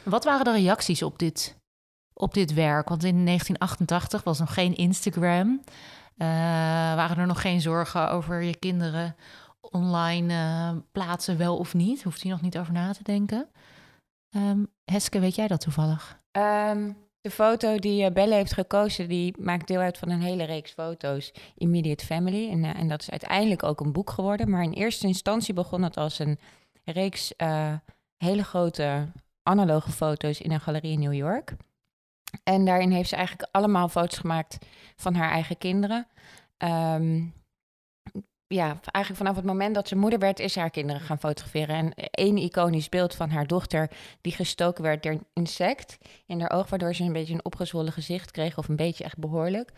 Wat 0.02 0.24
waren 0.24 0.44
de 0.44 0.52
reacties 0.52 1.02
op 1.02 1.18
dit, 1.18 1.56
op 2.12 2.34
dit 2.34 2.54
werk? 2.54 2.88
Want 2.88 3.04
in 3.04 3.24
1988 3.24 4.22
was 4.22 4.38
nog 4.38 4.54
geen 4.54 4.76
Instagram. 4.76 5.60
Eh, 6.16 6.26
waren 6.94 7.16
er 7.16 7.26
nog 7.26 7.40
geen 7.40 7.60
zorgen 7.60 8.10
over 8.10 8.42
je 8.42 8.56
kinderen 8.56 9.16
online 9.60 10.32
eh, 10.32 10.76
plaatsen, 10.92 11.38
wel 11.38 11.56
of 11.56 11.74
niet? 11.74 12.02
Hoeft 12.02 12.20
je 12.20 12.28
nog 12.28 12.40
niet 12.40 12.58
over 12.58 12.72
na 12.72 12.92
te 12.92 13.02
denken. 13.02 13.48
Ehm, 14.30 14.64
Heske, 14.84 15.18
weet 15.20 15.34
jij 15.34 15.48
dat 15.48 15.60
toevallig? 15.60 16.20
Ehm, 16.30 16.92
de 17.20 17.30
foto 17.30 17.78
die 17.78 18.04
eh, 18.04 18.12
Belle 18.12 18.34
heeft 18.34 18.52
gekozen, 18.52 19.08
die 19.08 19.34
maakt 19.38 19.66
deel 19.66 19.80
uit 19.80 19.98
van 19.98 20.10
een 20.10 20.22
hele 20.22 20.44
reeks 20.44 20.72
foto's, 20.72 21.32
Immediate 21.54 22.04
Family. 22.04 22.50
En, 22.50 22.64
en 22.64 22.88
dat 22.88 23.00
is 23.00 23.10
uiteindelijk 23.10 23.62
ook 23.62 23.80
een 23.80 23.92
boek 23.92 24.10
geworden. 24.10 24.50
Maar 24.50 24.62
in 24.62 24.72
eerste 24.72 25.06
instantie 25.06 25.54
begon 25.54 25.82
het 25.82 25.96
als 25.96 26.18
een 26.18 26.38
reeks 26.84 27.32
hele 28.16 28.44
grote 28.44 29.06
analoge 29.42 29.90
foto's 29.90 30.40
in 30.40 30.52
een 30.52 30.60
galerie 30.60 30.92
in 30.92 31.00
New 31.00 31.14
York. 31.14 31.56
En 32.42 32.64
daarin 32.64 32.90
heeft 32.90 33.08
ze 33.08 33.16
eigenlijk 33.16 33.48
allemaal 33.52 33.88
foto's 33.88 34.18
gemaakt 34.18 34.58
van 34.96 35.14
haar 35.14 35.30
eigen 35.30 35.58
kinderen. 35.58 36.06
Ehm, 36.56 37.24
ja, 38.46 38.66
eigenlijk 38.82 39.16
vanaf 39.16 39.36
het 39.36 39.44
moment 39.44 39.74
dat 39.74 39.88
ze 39.88 39.96
moeder 39.96 40.18
werd, 40.18 40.38
is 40.38 40.52
ze 40.52 40.60
haar 40.60 40.70
kinderen 40.70 41.02
gaan 41.02 41.18
fotograferen. 41.18 41.76
En 41.76 41.94
één 42.10 42.36
iconisch 42.36 42.88
beeld 42.88 43.14
van 43.14 43.30
haar 43.30 43.46
dochter, 43.46 43.90
die 44.20 44.32
gestoken 44.32 44.82
werd 44.82 45.02
door 45.02 45.12
een 45.12 45.26
insect 45.32 45.98
in 46.26 46.40
haar 46.40 46.50
oog, 46.50 46.68
waardoor 46.68 46.94
ze 46.94 47.02
een 47.02 47.12
beetje 47.12 47.34
een 47.34 47.44
opgezwollen 47.44 47.92
gezicht 47.92 48.30
kreeg, 48.30 48.58
of 48.58 48.68
een 48.68 48.76
beetje 48.76 49.04
echt 49.04 49.18
behoorlijk. 49.18 49.72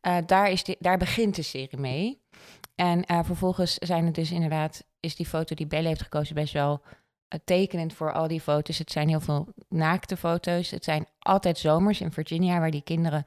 Eh, 0.00 0.16
daar, 0.26 0.50
is 0.50 0.64
daar 0.78 0.98
begint 0.98 1.34
de 1.34 1.42
serie 1.42 1.78
mee. 1.78 2.22
En 2.74 3.04
eh, 3.04 3.24
vervolgens 3.24 3.74
zijn 3.74 4.04
het 4.04 4.14
dus 4.14 4.30
inderdaad, 4.30 4.84
is 5.00 5.16
die 5.16 5.26
foto 5.26 5.54
die 5.54 5.66
Belle 5.66 5.88
heeft 5.88 6.02
gekozen 6.02 6.34
best 6.34 6.52
wel 6.52 6.82
tekenend 7.44 7.92
voor 7.92 8.12
al 8.12 8.28
die 8.28 8.40
foto's. 8.40 8.78
Het 8.78 8.90
zijn 8.90 9.08
heel 9.08 9.20
veel 9.20 9.48
naakte 9.68 10.16
foto's. 10.16 10.70
Het 10.70 10.84
zijn 10.84 11.06
altijd 11.18 11.58
zomers 11.58 12.00
in 12.00 12.12
Virginia, 12.12 12.58
waar 12.58 12.70
die 12.70 12.82
kinderen 12.82 13.24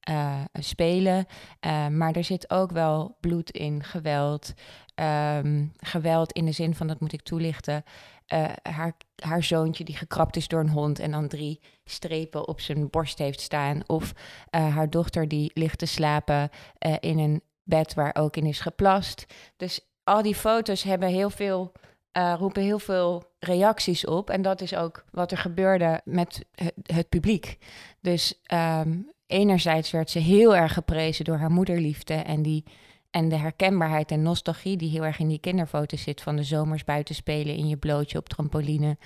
eh, 0.00 0.40
spelen. 0.52 1.26
Eh, 1.60 1.86
maar 1.86 2.12
er 2.12 2.24
zit 2.24 2.50
ook 2.50 2.70
wel 2.70 3.16
bloed 3.20 3.50
in, 3.50 3.84
geweld. 3.84 4.52
Ehm, 4.94 5.66
geweld 5.76 6.32
in 6.32 6.44
de 6.44 6.52
zin 6.52 6.74
van, 6.74 6.86
dat 6.86 7.00
moet 7.00 7.12
ik 7.12 7.22
toelichten, 7.22 7.84
eh, 8.30 8.44
haar, 8.62 8.96
haar 9.16 9.42
zoontje 9.42 9.84
die 9.84 9.96
gekrapt 9.96 10.36
is 10.36 10.48
door 10.48 10.60
een 10.60 10.68
hond 10.68 10.98
en 10.98 11.10
dan 11.10 11.28
drie 11.28 11.60
strepen 11.84 12.48
op 12.48 12.60
zijn 12.60 12.90
borst 12.90 13.18
heeft 13.18 13.40
staan. 13.40 13.82
Of 13.86 14.12
eh, 14.50 14.74
haar 14.74 14.90
dochter 14.90 15.28
die 15.28 15.50
ligt 15.54 15.78
te 15.78 15.86
slapen 15.86 16.50
eh, 16.78 16.94
in 17.00 17.18
een 17.18 17.42
bed 17.62 17.94
waar 17.94 18.14
ook 18.18 18.36
in 18.36 18.46
is 18.46 18.60
geplast. 18.60 19.26
Dus 19.56 19.80
al 20.04 20.22
die 20.22 20.34
foto's 20.34 20.82
hebben 20.82 21.08
heel 21.08 21.30
veel, 21.30 21.72
eh, 22.12 22.34
roepen 22.38 22.62
heel 22.62 22.78
veel 22.78 23.22
reacties 23.38 24.06
op. 24.06 24.30
En 24.30 24.42
dat 24.42 24.60
is 24.60 24.74
ook 24.74 25.04
wat 25.10 25.30
er 25.30 25.38
gebeurde 25.38 26.00
met 26.04 26.44
het, 26.54 26.74
het 26.82 27.08
publiek. 27.08 27.58
Dus 28.00 28.40
ehm, 28.42 28.98
enerzijds 29.26 29.90
werd 29.90 30.10
ze 30.10 30.18
heel 30.18 30.56
erg 30.56 30.72
geprezen 30.72 31.24
door 31.24 31.36
haar 31.36 31.50
moederliefde 31.50 32.14
en 32.14 32.42
die 32.42 32.64
En 33.10 33.28
de 33.28 33.36
herkenbaarheid 33.36 34.10
en 34.10 34.22
nostalgie 34.22 34.76
die 34.76 34.90
heel 34.90 35.04
erg 35.04 35.18
in 35.18 35.28
die 35.28 35.40
kinderfoto's 35.40 36.02
zit... 36.02 36.20
van 36.20 36.36
de 36.36 36.42
zomers 36.42 36.84
buiten 36.84 37.14
spelen 37.14 37.56
in 37.56 37.68
je 37.68 37.76
blootje 37.76 38.18
op 38.18 38.28
trampoline... 38.28 38.98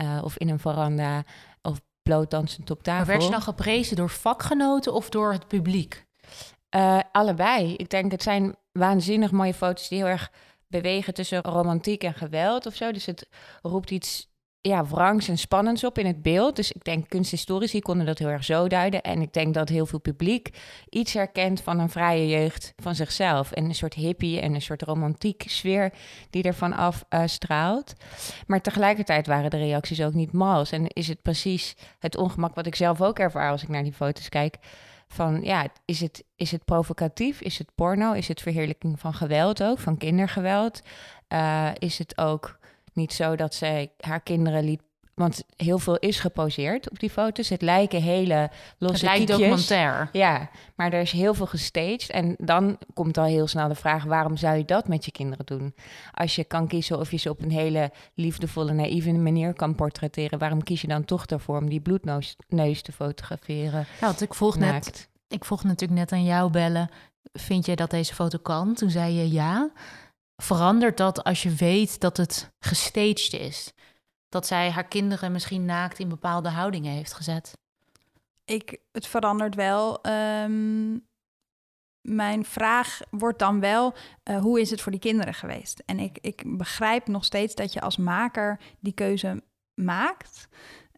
Uh, 0.00 0.20
of 0.24 0.38
in 0.38 0.48
een 0.48 0.58
veranda 0.58 1.24
of 1.62 1.80
bloot 2.02 2.30
dansend 2.30 2.70
op 2.70 2.82
tafel. 2.82 2.98
Maar 2.98 3.06
werd 3.06 3.24
je 3.24 3.30
dan 3.30 3.42
geprezen 3.42 3.96
door 3.96 4.10
vakgenoten 4.10 4.94
of 4.94 5.08
door 5.08 5.32
het 5.32 5.48
publiek? 5.48 6.06
Uh, 6.76 7.00
allebei. 7.12 7.74
Ik 7.74 7.90
denk 7.90 8.10
het 8.10 8.22
zijn 8.22 8.56
waanzinnig 8.72 9.30
mooie 9.30 9.54
foto's 9.54 9.88
die 9.88 9.98
heel 9.98 10.06
erg 10.06 10.30
bewegen 10.72 11.14
tussen 11.14 11.42
romantiek 11.42 12.04
en 12.04 12.14
geweld 12.14 12.66
of 12.66 12.74
zo. 12.74 12.92
Dus 12.92 13.06
het 13.06 13.28
roept 13.62 13.90
iets 13.90 14.30
ja, 14.62 14.84
wrangs 14.86 15.28
en 15.28 15.38
spannends 15.38 15.84
op 15.84 15.98
in 15.98 16.06
het 16.06 16.22
beeld. 16.22 16.56
Dus 16.56 16.72
ik 16.72 16.84
denk 16.84 17.08
kunsthistorici 17.08 17.80
konden 17.80 18.06
dat 18.06 18.18
heel 18.18 18.28
erg 18.28 18.44
zo 18.44 18.68
duiden. 18.68 19.02
En 19.02 19.22
ik 19.22 19.32
denk 19.32 19.54
dat 19.54 19.68
heel 19.68 19.86
veel 19.86 20.00
publiek 20.00 20.48
iets 20.88 21.12
herkent 21.12 21.60
van 21.60 21.78
een 21.78 21.88
vrije 21.88 22.28
jeugd 22.28 22.72
van 22.76 22.94
zichzelf. 22.94 23.52
En 23.52 23.64
een 23.64 23.74
soort 23.74 23.94
hippie 23.94 24.40
en 24.40 24.54
een 24.54 24.62
soort 24.62 24.82
romantiek 24.82 25.44
sfeer 25.46 25.92
die 26.30 26.42
ervan 26.42 26.72
af 26.72 27.04
uh, 27.10 27.22
straalt. 27.26 27.92
Maar 28.46 28.60
tegelijkertijd 28.60 29.26
waren 29.26 29.50
de 29.50 29.58
reacties 29.58 30.02
ook 30.02 30.14
niet 30.14 30.32
mals. 30.32 30.72
En 30.72 30.86
is 30.86 31.08
het 31.08 31.22
precies 31.22 31.74
het 31.98 32.16
ongemak 32.16 32.54
wat 32.54 32.66
ik 32.66 32.74
zelf 32.74 33.00
ook 33.00 33.18
ervaar 33.18 33.50
als 33.50 33.62
ik 33.62 33.68
naar 33.68 33.82
die 33.82 33.92
foto's 33.92 34.28
kijk 34.28 34.58
van 35.12 35.42
ja, 35.42 35.66
is 35.84 36.00
het, 36.00 36.24
is 36.36 36.50
het 36.50 36.64
provocatief? 36.64 37.40
Is 37.40 37.58
het 37.58 37.74
porno? 37.74 38.12
Is 38.12 38.28
het 38.28 38.40
verheerlijking 38.40 39.00
van 39.00 39.14
geweld 39.14 39.62
ook, 39.62 39.78
van 39.78 39.96
kindergeweld? 39.96 40.82
Uh, 41.28 41.70
is 41.78 41.98
het 41.98 42.18
ook 42.18 42.58
niet 42.92 43.12
zo 43.12 43.36
dat 43.36 43.54
zij 43.54 43.92
haar 44.00 44.20
kinderen 44.20 44.64
liet 44.64 44.82
want 45.14 45.42
heel 45.56 45.78
veel 45.78 45.96
is 45.96 46.20
geposeerd 46.20 46.90
op 46.90 46.98
die 46.98 47.10
foto's. 47.10 47.48
Het 47.48 47.62
lijken 47.62 48.02
hele 48.02 48.50
losse 48.78 49.06
Het 49.06 49.14
lijkt 49.16 49.30
documentair. 49.30 50.08
Ja, 50.12 50.50
maar 50.76 50.92
er 50.92 51.00
is 51.00 51.12
heel 51.12 51.34
veel 51.34 51.46
gestaged. 51.46 52.10
En 52.10 52.34
dan 52.38 52.78
komt 52.94 53.18
al 53.18 53.24
heel 53.24 53.46
snel 53.46 53.68
de 53.68 53.74
vraag... 53.74 54.04
waarom 54.04 54.36
zou 54.36 54.56
je 54.56 54.64
dat 54.64 54.88
met 54.88 55.04
je 55.04 55.10
kinderen 55.10 55.46
doen? 55.46 55.74
Als 56.12 56.34
je 56.34 56.44
kan 56.44 56.66
kiezen 56.66 56.98
of 56.98 57.10
je 57.10 57.16
ze 57.16 57.30
op 57.30 57.42
een 57.42 57.50
hele 57.50 57.90
liefdevolle, 58.14 58.72
naïeve 58.72 59.12
manier 59.12 59.54
kan 59.54 59.74
portretteren... 59.74 60.38
waarom 60.38 60.62
kies 60.62 60.80
je 60.80 60.88
dan 60.88 61.04
toch 61.04 61.26
ervoor 61.26 61.58
om 61.58 61.68
die 61.68 61.80
bloedneus 61.80 62.82
te 62.82 62.92
fotograferen? 62.92 63.86
Ja, 64.00 64.06
want 64.06 64.20
ik 64.20 64.34
volg 64.34 64.56
net... 64.56 65.10
Ik 65.28 65.44
vroeg 65.44 65.64
natuurlijk 65.64 66.00
net 66.00 66.12
aan 66.12 66.24
jou 66.24 66.50
bellen... 66.50 66.90
vind 67.32 67.66
jij 67.66 67.74
dat 67.74 67.90
deze 67.90 68.14
foto 68.14 68.38
kan? 68.38 68.74
Toen 68.74 68.90
zei 68.90 69.14
je 69.14 69.30
ja. 69.30 69.70
Verandert 70.36 70.96
dat 70.96 71.24
als 71.24 71.42
je 71.42 71.50
weet 71.50 72.00
dat 72.00 72.16
het 72.16 72.52
gestaged 72.60 73.32
is? 73.32 73.72
Dat 74.32 74.46
zij 74.46 74.70
haar 74.70 74.88
kinderen 74.88 75.32
misschien 75.32 75.64
naakt 75.64 75.98
in 75.98 76.08
bepaalde 76.08 76.48
houdingen 76.48 76.92
heeft 76.92 77.12
gezet? 77.12 77.58
Ik, 78.44 78.78
het 78.92 79.06
verandert 79.06 79.54
wel. 79.54 80.02
Ehm, 80.02 80.98
mijn 82.00 82.44
vraag 82.44 83.00
wordt 83.10 83.38
dan 83.38 83.60
wel, 83.60 83.94
uh, 84.30 84.40
hoe 84.40 84.60
is 84.60 84.70
het 84.70 84.80
voor 84.80 84.92
die 84.92 85.00
kinderen 85.00 85.34
geweest? 85.34 85.82
En 85.86 85.98
ik, 85.98 86.18
ik 86.20 86.42
begrijp 86.46 87.06
nog 87.06 87.24
steeds 87.24 87.54
dat 87.54 87.72
je 87.72 87.80
als 87.80 87.96
maker 87.96 88.60
die 88.80 88.92
keuze 88.92 89.42
maakt. 89.74 90.48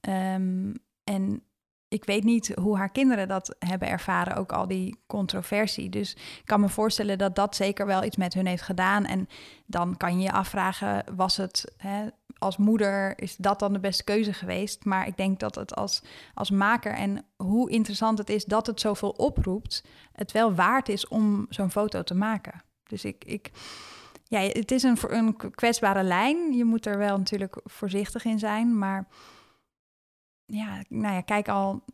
Um, 0.09 0.75
en 1.05 1.43
ik 1.89 2.05
weet 2.05 2.25
niet 2.25 2.53
hoe 2.55 2.77
haar 2.77 2.91
kinderen 2.91 3.29
dat 3.29 3.57
hebben 3.59 3.89
ervaren, 3.89 4.37
ook 4.37 4.53
al 4.53 4.67
die 4.67 5.03
controversie. 5.07 5.89
Dus 5.89 6.15
ik 6.15 6.43
kan 6.45 6.61
me 6.61 6.69
voorstellen 6.69 7.19
dat 7.19 7.35
dat 7.35 7.57
zeker 7.57 7.87
wel 7.87 8.05
iets 8.05 8.17
met 8.17 8.35
hun 8.35 8.47
heeft 8.47 8.63
gedaan. 8.63 9.05
En 9.05 9.29
dan 9.67 9.97
kan 9.97 10.19
je 10.19 10.23
je 10.23 10.33
afvragen, 10.33 11.05
was 11.17 11.37
het 11.37 11.73
hè, 11.77 12.07
als 12.45 12.57
moeder, 12.57 13.19
is 13.19 13.37
dat 13.37 13.59
dan 13.59 13.73
de 13.73 13.81
beste 13.81 14.05
keuze 14.05 14.33
geweest? 14.33 14.85
Maar 14.85 15.07
ik 15.07 15.17
denk 15.17 15.41
dat 15.41 15.55
het 15.55 15.75
als, 15.75 16.03
als 16.35 16.51
maker 16.51 16.93
en 16.93 17.25
hoe 17.37 17.71
interessant 17.71 18.19
het 18.19 18.31
is 18.31 18.45
dat 18.45 18.67
het 18.67 18.81
zoveel 18.81 19.11
oproept, 19.11 19.85
het 20.13 20.33
wel 20.33 20.55
waard 20.55 20.89
is 20.89 21.09
om 21.09 21.47
zo'n 21.49 21.71
foto 21.71 22.03
te 22.03 22.15
maken. 22.15 22.63
Dus 22.87 23.05
ik, 23.05 23.25
ik 23.25 23.51
ja, 24.25 24.41
het 24.41 24.71
is 24.71 24.83
een, 24.83 24.97
een 25.09 25.37
kwetsbare 25.37 26.03
lijn. 26.03 26.53
Je 26.53 26.65
moet 26.65 26.87
er 26.87 26.99
wel 26.99 27.19
natuurlijk 27.19 27.61
voorzichtig 27.65 28.25
in 28.25 28.39
zijn, 28.39 28.79
maar 28.79 29.07
ja, 30.47 30.83
nou 30.89 31.15
ja, 31.15 31.21
kijk 31.21 31.49
al, 31.49 31.85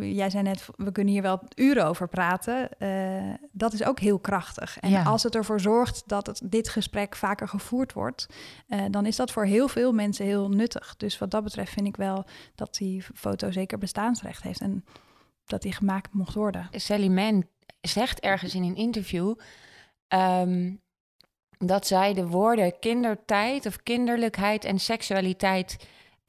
jij 0.00 0.30
zei 0.30 0.42
net, 0.42 0.68
we 0.76 0.92
kunnen 0.92 1.12
hier 1.12 1.22
wel 1.22 1.42
uren 1.54 1.86
over 1.86 2.08
praten. 2.08 2.68
Uh, 2.78 3.34
dat 3.52 3.72
is 3.72 3.84
ook 3.84 4.00
heel 4.00 4.18
krachtig. 4.18 4.78
En 4.78 5.04
als 5.04 5.22
het 5.22 5.34
ervoor 5.34 5.60
zorgt 5.60 6.02
dat 6.06 6.26
het, 6.26 6.40
dit 6.44 6.68
gesprek 6.68 7.16
vaker 7.16 7.48
gevoerd 7.48 7.92
wordt, 7.92 8.26
uh, 8.68 8.84
dan 8.90 9.06
is 9.06 9.16
dat 9.16 9.32
voor 9.32 9.44
heel 9.44 9.68
veel 9.68 9.92
mensen 9.92 10.24
heel 10.24 10.48
nuttig. 10.48 10.96
Dus 10.96 11.18
wat 11.18 11.30
dat 11.30 11.44
betreft 11.44 11.72
vind 11.72 11.86
ik 11.86 11.96
wel 11.96 12.24
dat 12.54 12.74
die 12.74 13.04
foto 13.14 13.50
zeker 13.50 13.78
bestaansrecht 13.78 14.42
heeft 14.42 14.60
en 14.60 14.84
dat 15.44 15.62
die 15.62 15.72
gemaakt 15.72 16.12
mocht 16.12 16.34
worden. 16.34 16.68
Sally 16.70 17.08
Mann 17.08 17.48
zegt 17.80 18.20
ergens 18.20 18.54
in 18.54 18.62
een 18.62 18.76
interview 18.76 19.34
um, 20.08 20.80
dat 21.58 21.86
zij 21.86 22.14
de 22.14 22.26
woorden 22.26 22.78
kindertijd 22.78 23.66
of 23.66 23.82
kinderlijkheid 23.82 24.64
en 24.64 24.78
seksualiteit 24.78 25.76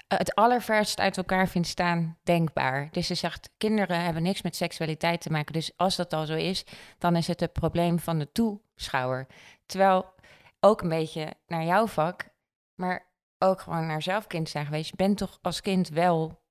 het 0.08 0.36
allerverst 0.36 1.00
uit 1.00 1.18
elkaar 1.18 1.48
vindt 1.48 1.68
staan 1.68 2.18
denkbaar. 2.24 2.88
Dus 2.92 3.08
ze 3.08 3.16
zegt, 3.16 3.50
kinderen 3.58 4.04
hebben 4.04 4.24
niks 4.24 4.42
met 4.42 4.56
seksualiteit 4.56 5.22
te 5.22 5.30
maken. 5.30 5.54
Dus 5.54 5.72
als 5.76 5.96
dat 5.96 6.14
al 6.14 6.26
zo 6.26 6.36
is, 6.36 6.66
dan 6.98 7.16
is 7.16 7.28
het 7.28 7.40
het 7.40 7.54
probleem 7.54 8.00
van 8.00 8.20
de 8.20 8.32
toeschouwer. 8.32 9.28
Terwijl 9.66 10.14
ook 10.60 10.82
een 10.82 10.90
beetje 10.90 11.34
naar 11.48 11.64
jouw 11.64 11.88
vak, 11.88 12.30
maar 12.76 13.08
ook 13.38 13.62
gewoon 13.62 13.88
naar 13.88 14.02
zelf 14.02 14.28
kind 14.28 14.50
zijn 14.50 14.66
geweest. 14.66 14.90
Je 14.90 14.96
bent 14.96 15.18
toch 15.18 15.40
als 15.42 15.62
kind 15.62 15.90
wel, 15.90 16.42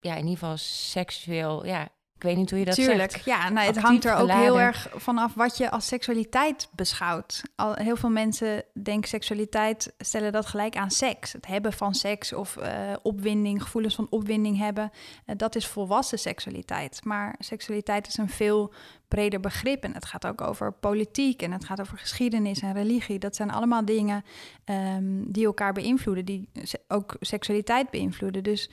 ja, 0.00 0.12
in 0.12 0.26
ieder 0.26 0.38
geval 0.38 0.56
seksueel, 0.56 1.66
ja, 1.66 1.88
weet 2.24 2.36
niet 2.36 2.50
hoe 2.50 2.58
je 2.58 2.64
dat 2.64 2.74
Tuurlijk, 2.74 3.10
zegt. 3.10 3.24
ja. 3.24 3.48
Nou, 3.48 3.66
het 3.66 3.78
hangt 3.78 4.04
er 4.04 4.14
ook 4.14 4.30
heel 4.30 4.60
erg 4.60 4.88
vanaf 4.94 5.34
wat 5.34 5.56
je 5.56 5.70
als 5.70 5.86
seksualiteit 5.86 6.68
beschouwt. 6.72 7.42
Al, 7.56 7.74
heel 7.74 7.96
veel 7.96 8.10
mensen 8.10 8.64
denken 8.82 9.08
seksualiteit, 9.08 9.92
stellen 9.98 10.32
dat 10.32 10.46
gelijk 10.46 10.76
aan 10.76 10.90
seks. 10.90 11.32
Het 11.32 11.46
hebben 11.46 11.72
van 11.72 11.94
seks 11.94 12.32
of 12.32 12.56
uh, 12.56 12.66
opwinding, 13.02 13.62
gevoelens 13.62 13.94
van 13.94 14.06
opwinding 14.10 14.58
hebben. 14.58 14.90
Uh, 15.26 15.36
dat 15.36 15.54
is 15.54 15.66
volwassen 15.66 16.18
seksualiteit. 16.18 17.04
Maar 17.04 17.34
seksualiteit 17.38 18.06
is 18.06 18.16
een 18.16 18.28
veel 18.28 18.72
breder 19.08 19.40
begrip. 19.40 19.82
En 19.82 19.94
het 19.94 20.04
gaat 20.04 20.26
ook 20.26 20.40
over 20.40 20.72
politiek 20.72 21.42
en 21.42 21.52
het 21.52 21.64
gaat 21.64 21.80
over 21.80 21.98
geschiedenis 21.98 22.60
en 22.60 22.72
religie. 22.72 23.18
Dat 23.18 23.36
zijn 23.36 23.50
allemaal 23.50 23.84
dingen 23.84 24.24
um, 24.64 25.32
die 25.32 25.46
elkaar 25.46 25.72
beïnvloeden, 25.72 26.24
die 26.24 26.48
ook 26.88 27.16
seksualiteit 27.20 27.90
beïnvloeden. 27.90 28.42
Dus 28.42 28.70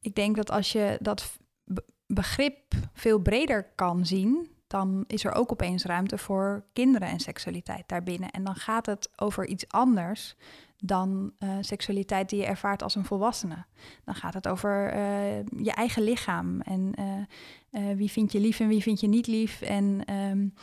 ik 0.00 0.14
denk 0.14 0.36
dat 0.36 0.50
als 0.50 0.72
je 0.72 0.96
dat 1.00 1.32
begrip 2.14 2.74
veel 2.92 3.18
breder 3.18 3.72
kan 3.74 4.06
zien, 4.06 4.48
dan 4.66 5.04
is 5.06 5.24
er 5.24 5.34
ook 5.34 5.52
opeens 5.52 5.84
ruimte 5.84 6.18
voor 6.18 6.64
kinderen 6.72 7.08
en 7.08 7.20
seksualiteit 7.20 7.88
daarbinnen. 7.88 8.30
En 8.30 8.44
dan 8.44 8.54
gaat 8.54 8.86
het 8.86 9.10
over 9.16 9.46
iets 9.46 9.68
anders 9.68 10.36
dan 10.76 11.32
uh, 11.38 11.56
seksualiteit 11.60 12.28
die 12.28 12.38
je 12.38 12.46
ervaart 12.46 12.82
als 12.82 12.94
een 12.94 13.04
volwassene. 13.04 13.64
Dan 14.04 14.14
gaat 14.14 14.34
het 14.34 14.48
over 14.48 14.96
uh, 14.96 15.36
je 15.64 15.72
eigen 15.72 16.02
lichaam 16.02 16.60
en 16.60 16.92
uh, 17.70 17.96
wie 17.96 18.10
vind 18.10 18.32
je 18.32 18.40
lief 18.40 18.60
en 18.60 18.68
wie 18.68 18.82
vind 18.82 19.00
je 19.00 19.06
niet 19.06 19.26
lief 19.26 19.60
en 19.60 20.14
um, 20.14 20.54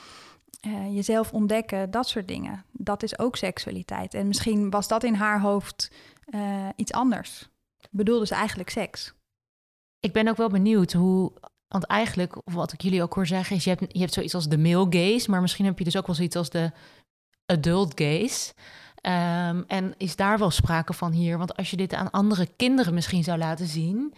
jezelf 0.94 1.34
ontdekken, 1.34 1.92
dat 1.92 2.08
soort 2.08 2.28
dingen. 2.28 2.66
Dat 2.72 3.04
is 3.04 3.20
ook 3.20 3.36
seksualiteit. 3.36 4.14
En 4.14 4.28
misschien 4.28 4.70
was 4.70 4.88
dat 4.88 5.04
in 5.04 5.14
haar 5.14 5.42
hoofd 5.42 5.92
iets 6.76 6.92
anders. 6.92 7.50
Bedoelde 7.90 8.26
ze 8.26 8.36
eigenlijk 8.36 8.70
seks. 8.70 9.14
Ik 10.02 10.14
ben 10.14 10.28
ook 10.28 10.38
wel 10.38 10.50
benieuwd 10.50 10.94
hoe. 10.94 11.32
Want 11.68 11.86
eigenlijk, 11.86 12.36
wat 12.44 12.74
ik 12.74 12.82
jullie 12.82 13.04
ook 13.04 13.14
hoor 13.14 13.28
zeggen, 13.28 13.56
is 13.56 13.64
je 13.64 13.70
hebt, 13.70 13.94
je 13.94 14.00
hebt 14.00 14.14
zoiets 14.14 14.36
als 14.36 14.48
de 14.48 14.58
male 14.58 14.86
gaze, 14.90 15.30
maar 15.30 15.42
misschien 15.42 15.66
heb 15.66 15.78
je 15.78 15.84
dus 15.84 15.98
ook 15.98 16.06
wel 16.06 16.16
zoiets 16.16 16.36
als 16.36 16.50
de 16.50 16.72
adult 17.46 18.02
gaze. 18.02 18.54
Um, 19.02 19.64
en 19.68 19.94
is 19.98 20.16
daar 20.16 20.38
wel 20.38 20.52
sprake 20.52 20.94
van 20.94 21.12
hier? 21.12 21.38
Want 21.38 21.58
als 21.58 21.70
je 21.70 21.78
dit 21.78 21.94
aan 21.94 22.12
andere 22.12 22.48
kinderen 22.56 22.94
misschien 22.94 23.24
zou 23.24 23.38
laten 23.38 23.68
zien. 23.68 24.14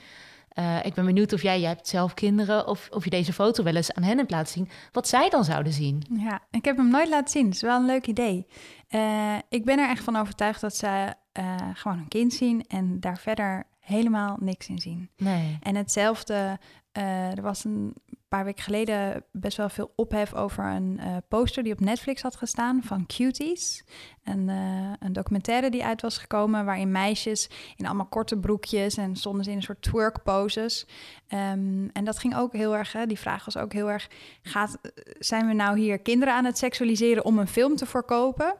Uh, 0.59 0.85
ik 0.85 0.93
ben 0.93 1.05
benieuwd 1.05 1.33
of 1.33 1.41
jij, 1.41 1.59
jij 1.59 1.69
hebt 1.69 1.87
zelf 1.87 2.13
kinderen, 2.13 2.67
of, 2.67 2.89
of 2.91 3.03
je 3.03 3.09
deze 3.09 3.33
foto 3.33 3.63
wel 3.63 3.75
eens 3.75 3.93
aan 3.93 4.03
hen 4.03 4.17
hebt 4.17 4.31
laten 4.31 4.53
zien, 4.53 4.69
wat 4.91 5.07
zij 5.07 5.29
dan 5.29 5.43
zouden 5.43 5.73
zien. 5.73 6.03
Ja, 6.09 6.41
ik 6.51 6.65
heb 6.65 6.77
hem 6.77 6.89
nooit 6.89 7.09
laten 7.09 7.31
zien. 7.31 7.45
Het 7.45 7.55
is 7.55 7.61
wel 7.61 7.79
een 7.79 7.85
leuk 7.85 8.07
idee. 8.07 8.47
Uh, 8.89 9.35
ik 9.49 9.65
ben 9.65 9.79
er 9.79 9.89
echt 9.89 10.03
van 10.03 10.15
overtuigd 10.15 10.61
dat 10.61 10.75
ze 10.75 11.13
uh, 11.39 11.55
gewoon 11.73 11.97
een 11.97 12.07
kind 12.07 12.33
zien 12.33 12.65
en 12.67 12.99
daar 12.99 13.17
verder 13.17 13.65
helemaal 13.83 14.37
niks 14.39 14.67
in 14.67 14.79
zien. 14.79 15.09
Nee. 15.17 15.57
En 15.61 15.75
hetzelfde, 15.75 16.59
uh, 16.97 17.37
er 17.37 17.41
was 17.41 17.63
een 17.63 17.93
paar 18.27 18.45
weken 18.45 18.63
geleden 18.63 19.23
best 19.31 19.57
wel 19.57 19.69
veel 19.69 19.93
ophef 19.95 20.33
over 20.33 20.65
een 20.65 20.99
uh, 21.03 21.17
poster 21.27 21.63
die 21.63 21.73
op 21.73 21.79
Netflix 21.79 22.21
had 22.21 22.35
gestaan 22.35 22.83
van 22.83 23.05
Cuties. 23.05 23.83
En, 24.23 24.47
uh, 24.47 24.91
een 24.99 25.13
documentaire 25.13 25.69
die 25.69 25.85
uit 25.85 26.01
was 26.01 26.17
gekomen 26.17 26.65
waarin 26.65 26.91
meisjes 26.91 27.49
in 27.75 27.85
allemaal 27.85 28.05
korte 28.05 28.37
broekjes 28.37 28.97
en 28.97 29.15
stonden 29.15 29.43
ze 29.43 29.49
in 29.49 29.55
een 29.55 29.63
soort 29.63 29.81
twerk 29.81 30.23
poses. 30.23 30.87
Um, 31.29 31.89
en 31.93 32.03
dat 32.03 32.19
ging 32.19 32.35
ook 32.35 32.53
heel 32.53 32.75
erg, 32.75 32.91
hè, 32.91 33.05
die 33.05 33.19
vraag 33.19 33.45
was 33.45 33.57
ook 33.57 33.73
heel 33.73 33.89
erg, 33.89 34.09
gaat, 34.41 34.77
zijn 35.19 35.47
we 35.47 35.53
nou 35.53 35.79
hier 35.79 35.99
kinderen 35.99 36.33
aan 36.33 36.45
het 36.45 36.57
seksualiseren 36.57 37.25
om 37.25 37.39
een 37.39 37.47
film 37.47 37.75
te 37.75 37.85
verkopen? 37.85 38.55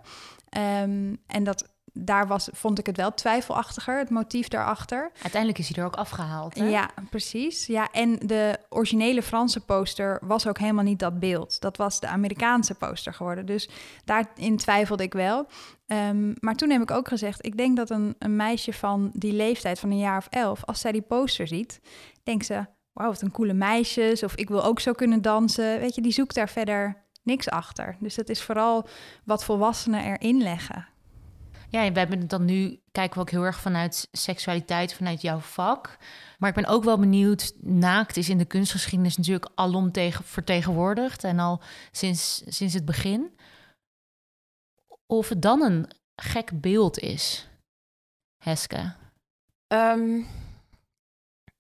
Um, 0.57 1.17
en 1.27 1.43
dat 1.43 1.72
daar 1.93 2.27
was, 2.27 2.49
vond 2.51 2.79
ik 2.79 2.85
het 2.85 2.97
wel 2.97 3.13
twijfelachtiger, 3.13 3.97
het 3.97 4.09
motief 4.09 4.47
daarachter. 4.47 5.11
Uiteindelijk 5.21 5.59
is 5.59 5.67
hij 5.67 5.77
er 5.77 5.85
ook 5.89 5.95
afgehaald. 5.95 6.55
Hè? 6.57 6.67
Ja, 6.67 6.89
precies. 7.09 7.65
Ja, 7.65 7.91
en 7.91 8.19
de 8.19 8.57
originele 8.69 9.23
Franse 9.23 9.59
poster 9.59 10.19
was 10.21 10.47
ook 10.47 10.57
helemaal 10.57 10.83
niet 10.83 10.99
dat 10.99 11.19
beeld. 11.19 11.61
Dat 11.61 11.77
was 11.77 11.99
de 11.99 12.07
Amerikaanse 12.07 12.75
poster 12.75 13.13
geworden. 13.13 13.45
Dus 13.45 13.69
daarin 14.05 14.57
twijfelde 14.57 15.03
ik 15.03 15.13
wel. 15.13 15.47
Ehm, 15.87 16.33
maar 16.39 16.55
toen 16.55 16.69
heb 16.69 16.81
ik 16.81 16.91
ook 16.91 17.07
gezegd, 17.07 17.45
ik 17.45 17.57
denk 17.57 17.77
dat 17.77 17.89
een, 17.89 18.15
een 18.19 18.35
meisje 18.35 18.73
van 18.73 19.11
die 19.13 19.33
leeftijd, 19.33 19.79
van 19.79 19.91
een 19.91 19.97
jaar 19.97 20.17
of 20.17 20.27
elf, 20.29 20.65
als 20.65 20.79
zij 20.79 20.91
die 20.91 21.01
poster 21.01 21.47
ziet, 21.47 21.79
denkt 22.23 22.45
ze, 22.45 22.65
wauw, 22.93 23.09
wat 23.09 23.21
een 23.21 23.31
coole 23.31 23.53
meisjes. 23.53 24.23
Of 24.23 24.35
ik 24.35 24.49
wil 24.49 24.63
ook 24.63 24.79
zo 24.79 24.91
kunnen 24.91 25.21
dansen. 25.21 25.79
Weet 25.79 25.95
je, 25.95 26.01
die 26.01 26.11
zoekt 26.11 26.35
daar 26.35 26.49
verder 26.49 27.03
niks 27.23 27.49
achter. 27.49 27.97
Dus 27.99 28.15
dat 28.15 28.29
is 28.29 28.41
vooral 28.41 28.87
wat 29.23 29.43
volwassenen 29.43 30.03
erin 30.03 30.41
leggen. 30.41 30.87
Ja, 31.73 31.83
en 31.83 31.97
hebben 31.97 32.19
het 32.19 32.29
dan 32.29 32.45
nu, 32.45 32.81
kijken 32.91 33.13
we 33.13 33.19
ook 33.19 33.29
heel 33.29 33.43
erg 33.43 33.59
vanuit 33.59 34.07
seksualiteit, 34.11 34.93
vanuit 34.93 35.21
jouw 35.21 35.39
vak. 35.39 35.97
Maar 36.39 36.49
ik 36.49 36.55
ben 36.55 36.65
ook 36.65 36.83
wel 36.83 36.99
benieuwd, 36.99 37.53
naakt 37.61 38.17
is 38.17 38.29
in 38.29 38.37
de 38.37 38.45
kunstgeschiedenis 38.45 39.17
natuurlijk 39.17 39.51
alom 39.55 39.91
tegen, 39.91 40.25
vertegenwoordigd. 40.25 41.23
En 41.23 41.39
al 41.39 41.61
sinds, 41.91 42.43
sinds 42.45 42.73
het 42.73 42.85
begin. 42.85 43.37
Of 45.05 45.29
het 45.29 45.41
dan 45.41 45.61
een 45.61 45.87
gek 46.15 46.61
beeld 46.61 46.99
is, 46.99 47.49
Heske. 48.43 48.93
Ehm, 49.67 50.21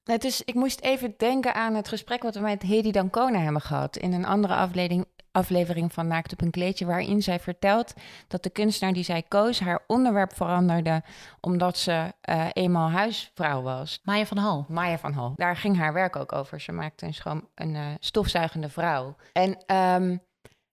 het 0.03 0.23
is, 0.23 0.41
ik 0.41 0.53
moest 0.53 0.79
even 0.79 1.13
denken 1.17 1.53
aan 1.53 1.73
het 1.73 1.87
gesprek 1.87 2.23
wat 2.23 2.35
we 2.35 2.41
met 2.41 2.61
Hedy 2.61 2.91
Dancona 2.91 3.39
hebben 3.39 3.61
gehad. 3.61 3.97
In 3.97 4.13
een 4.13 4.25
andere 4.25 4.55
aflevering, 4.55 5.05
aflevering 5.33 5.93
van 5.93 6.07
Naakt 6.07 6.33
op 6.33 6.41
een 6.41 6.51
kleedje, 6.51 6.85
waarin 6.85 7.21
zij 7.21 7.39
vertelt 7.39 7.93
dat 8.27 8.43
de 8.43 8.49
kunstenaar 8.49 8.93
die 8.93 9.03
zij 9.03 9.23
koos 9.27 9.59
haar 9.59 9.83
onderwerp 9.87 10.35
veranderde 10.35 11.03
omdat 11.39 11.77
ze 11.77 12.13
uh, 12.29 12.45
eenmaal 12.53 12.89
huisvrouw 12.89 13.61
was. 13.61 13.99
Maya 14.03 14.25
van 14.25 14.37
Hal. 14.37 14.65
Maya 14.69 14.97
van 14.97 15.13
Hal. 15.13 15.33
Daar 15.35 15.57
ging 15.57 15.77
haar 15.77 15.93
werk 15.93 16.15
ook 16.15 16.31
over. 16.31 16.61
Ze 16.61 16.71
maakte 16.71 17.05
een, 17.05 17.13
schoon, 17.13 17.47
een 17.55 17.75
uh, 17.75 17.87
stofzuigende 17.99 18.69
vrouw. 18.69 19.15
En 19.33 19.75
um, 19.75 20.21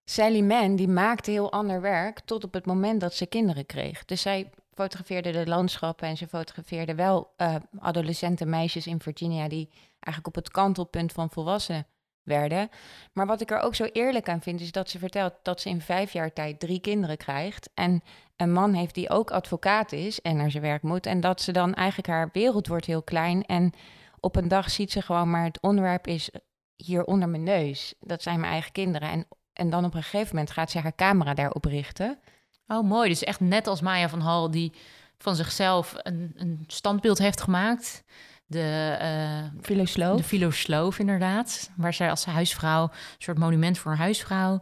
Sally 0.04 0.40
Mann, 0.40 0.76
die 0.76 0.88
maakte 0.88 1.30
heel 1.30 1.52
ander 1.52 1.80
werk 1.80 2.20
tot 2.20 2.44
op 2.44 2.52
het 2.52 2.66
moment 2.66 3.00
dat 3.00 3.14
ze 3.14 3.26
kinderen 3.26 3.66
kreeg. 3.66 4.04
Dus 4.04 4.22
zij 4.22 4.50
fotografeerde 4.74 5.30
de 5.30 5.46
landschappen 5.46 6.08
en 6.08 6.16
ze 6.16 6.28
fotografeerde 6.28 6.94
wel 6.94 7.34
uh, 7.36 7.54
adolescente 7.78 8.46
meisjes 8.46 8.86
in 8.86 9.00
Virginia 9.00 9.48
die 9.48 9.68
eigenlijk 10.00 10.26
op 10.26 10.34
het 10.34 10.50
kantelpunt 10.50 11.12
van 11.12 11.30
volwassen 11.30 11.86
werden. 12.22 12.68
Maar 13.12 13.26
wat 13.26 13.40
ik 13.40 13.50
er 13.50 13.60
ook 13.60 13.74
zo 13.74 13.84
eerlijk 13.84 14.28
aan 14.28 14.42
vind, 14.42 14.60
is 14.60 14.72
dat 14.72 14.90
ze 14.90 14.98
vertelt 14.98 15.34
dat 15.42 15.60
ze 15.60 15.68
in 15.68 15.80
vijf 15.80 16.12
jaar 16.12 16.32
tijd 16.32 16.60
drie 16.60 16.80
kinderen 16.80 17.16
krijgt. 17.16 17.70
En 17.74 18.02
een 18.36 18.52
man 18.52 18.72
heeft 18.72 18.94
die 18.94 19.10
ook 19.10 19.30
advocaat 19.30 19.92
is 19.92 20.20
en 20.20 20.36
naar 20.36 20.50
zijn 20.50 20.62
werk 20.62 20.82
moet. 20.82 21.06
En 21.06 21.20
dat 21.20 21.40
ze 21.40 21.52
dan 21.52 21.74
eigenlijk 21.74 22.08
haar 22.08 22.28
wereld 22.32 22.66
wordt 22.66 22.86
heel 22.86 23.02
klein. 23.02 23.44
En 23.44 23.72
op 24.20 24.36
een 24.36 24.48
dag 24.48 24.70
ziet 24.70 24.92
ze 24.92 25.02
gewoon, 25.02 25.30
maar 25.30 25.44
het 25.44 25.60
onderwerp 25.60 26.06
is 26.06 26.30
hier 26.76 27.04
onder 27.04 27.28
mijn 27.28 27.42
neus. 27.42 27.94
Dat 28.00 28.22
zijn 28.22 28.40
mijn 28.40 28.52
eigen 28.52 28.72
kinderen. 28.72 29.08
En, 29.10 29.26
en 29.52 29.70
dan 29.70 29.84
op 29.84 29.94
een 29.94 30.02
gegeven 30.02 30.34
moment 30.34 30.50
gaat 30.50 30.70
ze 30.70 30.78
haar 30.78 30.94
camera 30.94 31.34
daarop 31.34 31.64
richten. 31.64 32.18
Oh, 32.66 32.88
mooi. 32.88 33.08
Dus 33.08 33.24
echt 33.24 33.40
net 33.40 33.66
als 33.66 33.80
Maya 33.80 34.08
van 34.08 34.20
Hal, 34.20 34.50
die 34.50 34.72
van 35.18 35.36
zichzelf 35.36 35.94
een, 35.96 36.32
een 36.34 36.64
standbeeld 36.66 37.18
heeft 37.18 37.40
gemaakt. 37.40 38.04
De 38.50 38.98
uh, 39.02 39.62
filosoof. 39.62 40.16
De 40.16 40.22
filosoof, 40.22 40.98
inderdaad. 40.98 41.70
Waar 41.76 41.94
zij 41.94 42.10
als 42.10 42.24
huisvrouw, 42.24 42.82
een 42.82 42.90
soort 43.18 43.38
monument 43.38 43.78
voor 43.78 43.92
een 43.92 43.98
huisvrouw, 43.98 44.60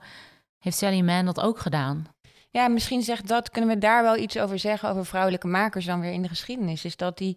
heeft 0.58 0.76
Sally 0.76 1.00
Mann 1.00 1.24
dat 1.24 1.40
ook 1.40 1.58
gedaan. 1.58 2.06
Ja, 2.50 2.68
misschien 2.68 3.02
zegt 3.02 3.28
dat, 3.28 3.50
kunnen 3.50 3.70
we 3.70 3.78
daar 3.78 4.02
wel 4.02 4.16
iets 4.16 4.38
over 4.38 4.58
zeggen, 4.58 4.88
over 4.88 5.06
vrouwelijke 5.06 5.46
makers 5.46 5.84
dan 5.84 6.00
weer 6.00 6.12
in 6.12 6.22
de 6.22 6.28
geschiedenis. 6.28 6.84
Is 6.84 6.96
dat 6.96 7.18
die 7.18 7.36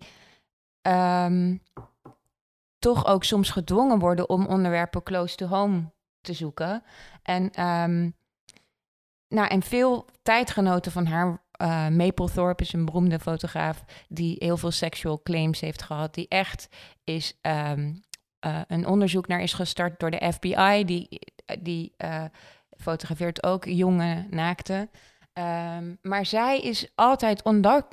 um, 0.82 1.62
toch 2.80 3.06
ook 3.06 3.24
soms 3.24 3.50
gedwongen 3.50 4.00
worden 4.00 4.30
om 4.30 4.46
onderwerpen 4.46 5.04
close 5.04 5.36
to 5.36 5.46
home 5.46 5.92
te 6.22 6.34
zoeken. 6.34 6.84
En, 7.24 7.44
um, 7.44 8.16
nou, 9.28 9.48
en 9.48 9.62
veel 9.62 10.06
tijdgenoten 10.22 10.92
van 10.92 11.06
haar 11.06 11.42
uh, 11.62 11.88
Mapplethorpe 11.88 12.64
is 12.64 12.74
een 12.74 12.86
beroemde 12.86 13.20
fotograaf 13.20 13.84
die 14.08 14.36
heel 14.40 14.58
veel 14.58 14.72
sexual 14.72 15.22
claims 15.24 15.60
heeft 15.60 15.82
gehad. 15.82 16.14
Die 16.14 16.28
echt 16.28 16.68
is 17.04 17.40
um, 17.42 18.02
uh, 18.46 18.62
een 18.68 18.88
onderzoek 18.88 19.28
naar 19.28 19.42
is 19.42 19.54
gestart 19.54 20.00
door 20.00 20.12
de 20.12 20.32
FBI. 20.34 20.86
Die, 20.86 21.20
die 21.60 21.94
uh, 21.98 22.24
fotografeert 22.78 23.44
ook 23.44 23.66
jonge 23.66 24.28
naakten. 24.30 24.90
Um, 25.34 25.98
maar 26.02 26.26
zij 26.26 26.60
is 26.60 26.92
altijd, 26.96 27.44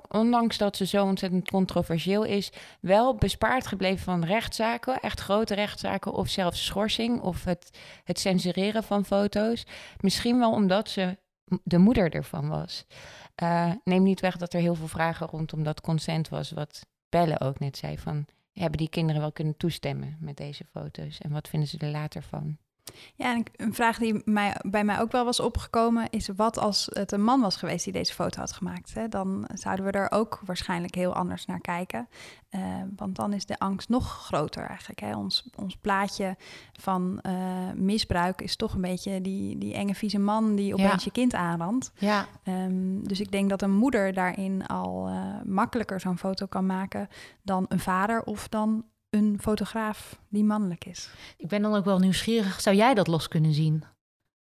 ondanks 0.09 0.59
dat 0.59 0.77
ze 0.77 0.87
zo 0.87 1.05
ontzettend 1.05 1.51
controversieel 1.51 2.25
is, 2.25 2.53
wel 2.81 3.15
bespaard 3.15 3.67
gebleven 3.67 4.05
van 4.05 4.25
rechtszaken, 4.25 5.01
echt 5.01 5.21
grote 5.21 5.55
rechtszaken 5.55 6.13
of 6.13 6.29
zelfs 6.29 6.65
schorsing 6.65 7.21
of 7.21 7.45
het, 7.45 7.79
het 8.05 8.19
censureren 8.19 8.83
van 8.83 9.05
foto's. 9.05 9.67
Misschien 10.01 10.39
wel 10.39 10.53
omdat 10.53 10.89
ze 10.89 11.17
de 11.65 11.79
moeder 11.79 12.13
ervan 12.13 12.49
was. 12.49 12.85
Uh, 13.43 13.73
neem 13.85 14.03
niet 14.03 14.21
weg 14.21 14.37
dat 14.37 14.55
er 14.55 14.61
heel 14.61 14.75
veel 14.75 14.89
vragen 14.89 15.27
rondom 15.27 15.63
dat 15.63 15.81
consent 15.81 16.29
was, 16.29 16.51
wat 16.51 16.87
Belle 17.09 17.41
ook 17.41 17.59
net 17.59 17.77
zei, 17.77 17.99
van 17.99 18.27
hebben 18.53 18.79
die 18.79 18.89
kinderen 18.89 19.21
wel 19.21 19.33
kunnen 19.33 19.57
toestemmen 19.57 20.17
met 20.21 20.37
deze 20.37 20.65
foto's 20.65 21.19
en 21.19 21.31
wat 21.31 21.49
vinden 21.49 21.69
ze 21.69 21.79
er 21.79 21.91
later 21.91 22.23
van? 22.23 22.59
Ja, 23.15 23.35
en 23.35 23.45
een 23.57 23.75
vraag 23.75 23.99
die 23.99 24.23
mij, 24.25 24.57
bij 24.63 24.85
mij 24.85 25.01
ook 25.01 25.13
wel 25.13 25.25
was 25.25 25.41
opgekomen 25.41 26.11
is: 26.11 26.29
wat 26.37 26.59
als 26.59 26.89
het 26.93 27.13
een 27.13 27.25
man 27.25 27.41
was 27.41 27.57
geweest 27.57 27.85
die 27.85 27.93
deze 27.93 28.15
foto 28.15 28.41
had 28.41 28.53
gemaakt? 28.53 28.95
Hè? 28.95 29.09
Dan 29.09 29.49
zouden 29.55 29.85
we 29.85 29.91
er 29.91 30.11
ook 30.11 30.41
waarschijnlijk 30.45 30.95
heel 30.95 31.15
anders 31.15 31.47
naar 31.47 31.61
kijken. 31.61 32.09
Uh, 32.51 32.61
want 32.97 33.17
dan 33.17 33.33
is 33.33 33.47
de 33.47 33.59
angst 33.59 33.89
nog 33.89 34.25
groter 34.25 34.67
eigenlijk. 34.67 35.01
Hè? 35.01 35.17
Ons, 35.17 35.51
ons 35.57 35.77
plaatje 35.77 36.37
van 36.73 37.21
uh, 37.23 37.33
misbruik 37.75 38.41
is 38.41 38.57
toch 38.57 38.75
een 38.75 38.81
beetje 38.81 39.21
die, 39.21 39.59
die 39.59 39.75
enge 39.75 39.95
vieze 39.95 40.19
man 40.19 40.55
die 40.55 40.73
opeens 40.73 40.91
ja. 40.91 41.01
je 41.05 41.11
kind 41.11 41.35
aanrandt. 41.35 41.93
Ja. 41.95 42.27
Um, 42.45 43.09
dus 43.09 43.21
ik 43.21 43.31
denk 43.31 43.51
dat 43.51 43.63
een 43.63 43.77
moeder 43.77 44.13
daarin 44.13 44.67
al 44.67 45.09
uh, 45.09 45.35
makkelijker 45.45 46.01
zo'n 46.01 46.19
foto 46.19 46.47
kan 46.47 46.67
maken 46.67 47.09
dan 47.43 47.65
een 47.69 47.81
vader 47.81 48.23
of 48.23 48.49
dan 48.49 48.85
een 49.11 49.39
fotograaf 49.41 50.21
die 50.29 50.45
mannelijk 50.45 50.85
is. 50.85 51.11
Ik 51.37 51.49
ben 51.49 51.63
dan 51.63 51.75
ook 51.75 51.85
wel 51.85 51.99
nieuwsgierig. 51.99 52.61
Zou 52.61 52.77
jij 52.77 52.95
dat 52.95 53.07
los 53.07 53.29
kunnen 53.29 53.53
zien 53.53 53.85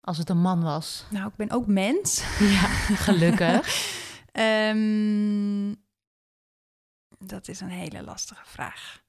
als 0.00 0.18
het 0.18 0.28
een 0.28 0.40
man 0.40 0.62
was? 0.62 1.04
Nou, 1.10 1.28
ik 1.28 1.36
ben 1.36 1.50
ook 1.50 1.66
mens. 1.66 2.24
Ja, 2.54 2.66
gelukkig. 2.96 3.92
um, 4.32 5.76
dat 7.32 7.48
is 7.48 7.60
een 7.60 7.68
hele 7.68 8.02
lastige 8.02 8.44
vraag. 8.44 9.02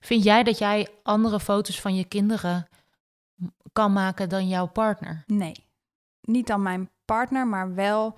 Vind 0.00 0.24
jij 0.24 0.42
dat 0.42 0.58
jij 0.58 0.88
andere 1.02 1.40
foto's 1.40 1.80
van 1.80 1.94
je 1.94 2.04
kinderen 2.04 2.68
kan 3.72 3.92
maken 3.92 4.28
dan 4.28 4.48
jouw 4.48 4.66
partner? 4.66 5.24
Nee, 5.26 5.66
niet 6.20 6.46
dan 6.46 6.62
mijn 6.62 6.90
partner, 7.04 7.46
maar 7.46 7.74
wel 7.74 8.16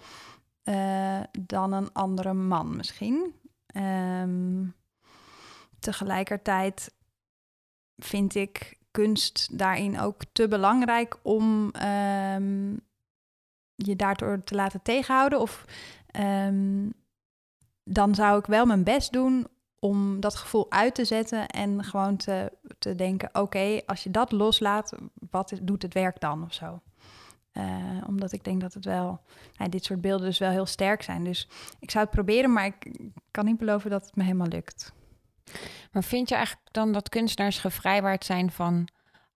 uh, 0.64 1.20
dan 1.40 1.72
een 1.72 1.92
andere 1.92 2.32
man 2.32 2.76
misschien. 2.76 3.34
Um, 3.76 4.74
tegelijkertijd 5.82 6.94
vind 7.96 8.34
ik 8.34 8.78
kunst 8.90 9.58
daarin 9.58 10.00
ook 10.00 10.22
te 10.32 10.48
belangrijk 10.48 11.18
om 11.22 11.70
um, 12.34 12.80
je 13.74 13.96
daardoor 13.96 14.44
te 14.44 14.54
laten 14.54 14.82
tegenhouden. 14.82 15.40
Of 15.40 15.64
um, 16.20 16.92
dan 17.84 18.14
zou 18.14 18.38
ik 18.38 18.46
wel 18.46 18.66
mijn 18.66 18.84
best 18.84 19.12
doen 19.12 19.46
om 19.78 20.20
dat 20.20 20.34
gevoel 20.34 20.70
uit 20.70 20.94
te 20.94 21.04
zetten 21.04 21.46
en 21.46 21.84
gewoon 21.84 22.16
te, 22.16 22.52
te 22.78 22.94
denken: 22.94 23.28
oké, 23.32 23.80
als 23.86 24.02
je 24.02 24.10
dat 24.10 24.32
loslaat, 24.32 24.92
wat 25.30 25.58
doet 25.62 25.82
het 25.82 25.94
werk 25.94 26.20
dan 26.20 26.42
of 26.42 26.52
zo? 26.54 26.80
Uh, 27.52 27.64
omdat 28.06 28.32
ik 28.32 28.44
denk 28.44 28.60
dat 28.60 28.74
het 28.74 28.84
wel, 28.84 29.20
nou, 29.56 29.70
dit 29.70 29.84
soort 29.84 30.00
beelden 30.00 30.26
dus 30.26 30.38
wel 30.38 30.50
heel 30.50 30.66
sterk 30.66 31.02
zijn. 31.02 31.24
Dus 31.24 31.48
ik 31.80 31.90
zou 31.90 32.04
het 32.04 32.14
proberen, 32.14 32.52
maar 32.52 32.66
ik 32.66 33.00
kan 33.30 33.44
niet 33.44 33.58
beloven 33.58 33.90
dat 33.90 34.04
het 34.06 34.16
me 34.16 34.22
helemaal 34.22 34.46
lukt. 34.46 34.92
Maar 35.92 36.04
vind 36.04 36.28
je 36.28 36.34
eigenlijk 36.34 36.72
dan 36.72 36.92
dat 36.92 37.08
kunstenaars 37.08 37.58
gevrijwaard 37.58 38.24
zijn 38.24 38.50
van 38.50 38.88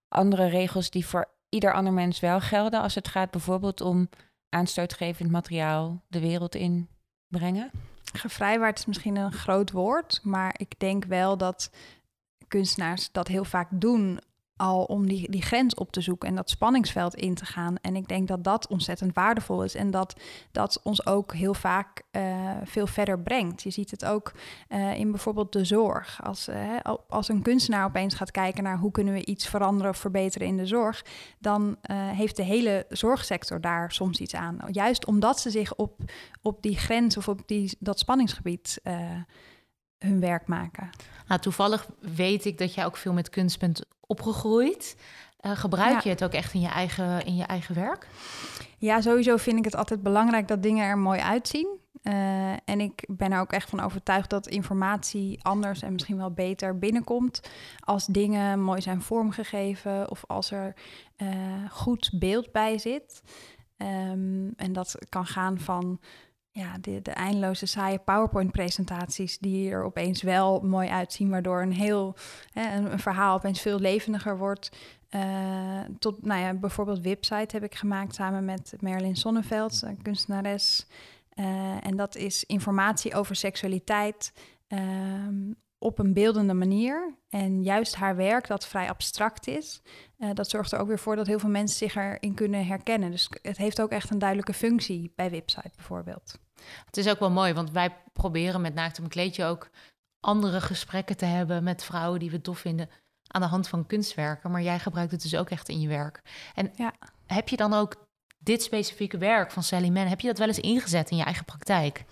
andere 0.07 0.47
regels 0.47 0.89
die 0.89 1.05
voor 1.05 1.29
ieder 1.49 1.73
ander 1.73 1.93
mens 1.93 2.19
wel 2.19 2.39
gelden 2.39 2.81
als 2.81 2.95
het 2.95 3.07
gaat 3.07 3.31
bijvoorbeeld 3.31 3.81
om 3.81 4.09
aanstootgevend 4.49 5.31
materiaal 5.31 6.03
de 6.07 6.19
wereld 6.19 6.55
in 6.55 6.89
brengen? 7.27 7.71
Gevrijwaard 8.13 8.79
is 8.79 8.85
misschien 8.85 9.15
een 9.15 9.31
groot 9.31 9.71
woord, 9.71 10.19
maar 10.23 10.53
ik 10.57 10.79
denk 10.79 11.05
wel 11.05 11.37
dat 11.37 11.69
kunstenaars 12.47 13.11
dat 13.11 13.27
heel 13.27 13.45
vaak 13.45 13.67
doen 13.71 14.19
al 14.57 14.83
om 14.83 15.07
die, 15.07 15.31
die 15.31 15.41
grens 15.41 15.73
op 15.73 15.91
te 15.91 16.01
zoeken 16.01 16.29
en 16.29 16.35
dat 16.35 16.49
spanningsveld 16.49 17.15
in 17.15 17.33
te 17.35 17.45
gaan. 17.45 17.75
En 17.81 17.95
ik 17.95 18.07
denk 18.07 18.27
dat 18.27 18.43
dat 18.43 18.67
ontzettend 18.67 19.13
waardevol 19.13 19.63
is 19.63 19.75
en 19.75 19.91
dat 19.91 20.15
dat 20.51 20.79
ons 20.83 21.05
ook 21.05 21.33
heel 21.33 21.53
vaak 21.53 22.03
uh, 22.11 22.51
veel 22.63 22.87
verder 22.87 23.19
brengt. 23.19 23.63
Je 23.63 23.69
ziet 23.69 23.91
het 23.91 24.05
ook 24.05 24.31
uh, 24.69 24.99
in 24.99 25.11
bijvoorbeeld 25.11 25.53
de 25.53 25.65
zorg. 25.65 26.23
Als, 26.23 26.49
uh, 26.49 26.55
als 27.09 27.29
een 27.29 27.41
kunstenaar 27.41 27.85
opeens 27.85 28.15
gaat 28.15 28.31
kijken 28.31 28.63
naar 28.63 28.77
hoe 28.77 28.91
kunnen 28.91 29.13
we 29.13 29.25
iets 29.25 29.47
veranderen 29.47 29.91
of 29.91 29.97
verbeteren 29.97 30.47
in 30.47 30.57
de 30.57 30.65
zorg, 30.65 31.05
dan 31.39 31.77
heeft 31.91 32.35
de 32.35 32.43
hele 32.43 32.85
zorgsector 32.89 33.61
daar 33.61 33.91
soms 33.91 34.19
iets 34.19 34.35
aan. 34.35 34.59
Juist 34.71 35.05
omdat 35.05 35.39
ze 35.39 35.49
zich 35.49 35.75
op, 35.75 35.99
op 36.41 36.61
die 36.61 36.77
grens 36.77 37.17
of 37.17 37.27
op 37.27 37.41
die, 37.45 37.77
dat 37.79 37.99
spanningsgebied 37.99 38.81
hun 39.99 40.19
werk 40.19 40.47
maken. 40.47 40.89
Nou, 41.27 41.41
toevallig 41.41 41.87
weet 41.99 42.45
ik 42.45 42.57
dat 42.57 42.73
jij 42.73 42.85
ook 42.85 42.97
veel 42.97 43.13
met 43.13 43.29
kunst 43.29 43.59
bent 43.59 43.85
opgegroeid. 43.99 44.97
Uh, 45.41 45.51
gebruik 45.51 46.01
je 46.01 46.09
het 46.09 46.23
ook 46.23 46.33
echt 46.33 46.53
in 46.53 46.61
je, 46.61 46.67
eigen, 46.67 47.25
in 47.25 47.35
je 47.35 47.43
eigen 47.43 47.75
werk? 47.75 48.07
Ja, 48.77 49.01
sowieso 49.01 49.37
vind 49.37 49.57
ik 49.57 49.65
het 49.65 49.75
altijd 49.75 50.03
belangrijk 50.03 50.47
dat 50.47 50.63
dingen 50.63 50.85
er 50.85 50.97
mooi 50.97 51.19
uitzien. 51.19 51.67
Uh, 52.03 52.51
en 52.51 52.79
ik 52.79 53.05
ben 53.07 53.31
er 53.31 53.39
ook 53.39 53.51
echt 53.51 53.69
van 53.69 53.79
overtuigd 53.79 54.29
dat 54.29 54.47
informatie 54.47 55.43
anders 55.43 55.81
en 55.81 55.93
misschien 55.93 56.17
wel 56.17 56.31
beter 56.31 56.79
binnenkomt 56.79 57.49
als 57.79 58.05
dingen 58.05 58.61
mooi 58.61 58.81
zijn 58.81 59.01
vormgegeven 59.01 60.09
of 60.09 60.23
als 60.27 60.51
er 60.51 60.73
uh, 61.17 61.29
goed 61.69 62.11
beeld 62.19 62.51
bij 62.51 62.77
zit. 62.77 63.21
Um, 63.77 64.53
en 64.55 64.73
dat 64.73 64.95
kan 65.09 65.25
gaan 65.25 65.59
van 65.59 65.99
ja, 66.57 66.77
de, 66.81 67.01
de 67.01 67.11
eindeloze 67.11 67.65
saaie 67.65 67.97
PowerPoint-presentaties 67.97 69.37
die 69.37 69.69
er 69.69 69.83
opeens 69.83 70.21
wel 70.21 70.59
mooi 70.59 70.89
uitzien, 70.89 71.29
waardoor 71.29 71.61
een 71.61 71.73
heel 71.73 72.15
hè, 72.51 72.77
een, 72.77 72.99
verhaal 72.99 73.35
opeens 73.35 73.61
veel 73.61 73.79
levendiger 73.79 74.37
wordt. 74.37 74.71
Uh, 75.09 75.81
tot, 75.99 76.25
nou 76.25 76.41
ja, 76.41 76.53
bijvoorbeeld 76.53 77.01
Website 77.01 77.55
heb 77.55 77.63
ik 77.63 77.75
gemaakt 77.75 78.15
samen 78.15 78.45
met 78.45 78.73
Marilyn 78.79 79.15
Sonneveld, 79.15 79.81
een 79.81 80.01
kunstenares. 80.01 80.87
Uh, 81.35 81.85
en 81.85 81.95
dat 81.95 82.15
is 82.15 82.43
informatie 82.43 83.15
over 83.15 83.35
seksualiteit 83.35 84.33
uh, 84.67 84.79
op 85.77 85.99
een 85.99 86.13
beeldende 86.13 86.53
manier. 86.53 87.15
En 87.29 87.63
juist 87.63 87.95
haar 87.95 88.15
werk, 88.15 88.47
dat 88.47 88.67
vrij 88.67 88.89
abstract 88.89 89.47
is, 89.47 89.81
uh, 90.17 90.29
dat 90.33 90.49
zorgt 90.49 90.71
er 90.71 90.79
ook 90.79 90.87
weer 90.87 90.99
voor 90.99 91.15
dat 91.15 91.27
heel 91.27 91.39
veel 91.39 91.49
mensen 91.49 91.77
zich 91.77 91.95
erin 91.95 92.33
kunnen 92.33 92.65
herkennen. 92.65 93.11
Dus 93.11 93.29
het 93.41 93.57
heeft 93.57 93.81
ook 93.81 93.91
echt 93.91 94.09
een 94.11 94.19
duidelijke 94.19 94.53
functie 94.53 95.11
bij 95.15 95.29
Website 95.29 95.71
bijvoorbeeld. 95.75 96.45
Het 96.85 96.97
is 96.97 97.09
ook 97.09 97.19
wel 97.19 97.31
mooi, 97.31 97.53
want 97.53 97.71
wij 97.71 97.95
proberen 98.13 98.61
met 98.61 98.73
Naakt 98.73 98.97
een 98.97 99.07
kleedje 99.07 99.45
ook 99.45 99.69
andere 100.19 100.61
gesprekken 100.61 101.17
te 101.17 101.25
hebben 101.25 101.63
met 101.63 101.83
vrouwen 101.83 102.19
die 102.19 102.31
we 102.31 102.41
tof 102.41 102.59
vinden 102.59 102.89
aan 103.27 103.41
de 103.41 103.47
hand 103.47 103.67
van 103.67 103.85
kunstwerken. 103.85 104.51
Maar 104.51 104.61
jij 104.61 104.79
gebruikt 104.79 105.11
het 105.11 105.21
dus 105.21 105.35
ook 105.35 105.49
echt 105.49 105.69
in 105.69 105.79
je 105.79 105.87
werk. 105.87 106.21
En 106.53 106.71
ja. 106.75 106.93
heb 107.25 107.49
je 107.49 107.57
dan 107.57 107.73
ook 107.73 108.07
dit 108.37 108.63
specifieke 108.63 109.17
werk 109.17 109.51
van 109.51 109.63
Sally 109.63 109.89
Mann, 109.89 110.07
heb 110.07 110.19
je 110.19 110.27
dat 110.27 110.37
wel 110.37 110.47
eens 110.47 110.59
ingezet 110.59 111.09
in 111.09 111.17
je 111.17 111.23
eigen 111.23 111.45
praktijk? 111.45 112.05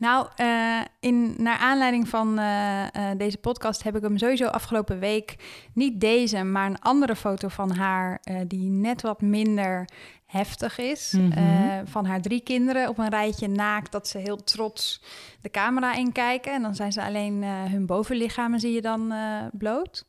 Nou, 0.00 0.26
uh, 0.40 0.80
in, 1.00 1.34
naar 1.38 1.58
aanleiding 1.58 2.08
van 2.08 2.38
uh, 2.38 2.82
uh, 2.96 3.10
deze 3.16 3.38
podcast 3.38 3.82
heb 3.82 3.96
ik 3.96 4.02
hem 4.02 4.18
sowieso 4.18 4.46
afgelopen 4.46 4.98
week 4.98 5.36
niet 5.72 6.00
deze, 6.00 6.42
maar 6.42 6.66
een 6.66 6.80
andere 6.80 7.16
foto 7.16 7.48
van 7.48 7.70
haar 7.70 8.20
die 8.46 8.70
net 8.70 9.02
wat 9.02 9.20
minder 9.20 9.88
heftig 10.26 10.78
is. 10.78 11.12
Mm 11.12 11.32
-hmm. 11.32 11.86
van 11.86 12.06
haar 12.06 12.20
drie 12.20 12.40
kinderen 12.40 12.88
op 12.88 12.98
een 12.98 13.08
rijtje 13.08 13.48
naakt, 13.48 13.92
dat 13.92 14.08
ze 14.08 14.18
heel 14.18 14.44
trots 14.44 15.02
de 15.40 15.50
camera 15.50 15.94
inkijken. 15.94 16.52
En 16.52 16.62
dan 16.62 16.74
zijn 16.74 16.92
ze 16.92 17.02
alleen 17.02 17.44
hun 17.44 17.86
bovenlichamen 17.86 18.60
zie 18.60 18.72
je 18.72 18.80
dan 18.80 19.12
bloot. 19.52 20.04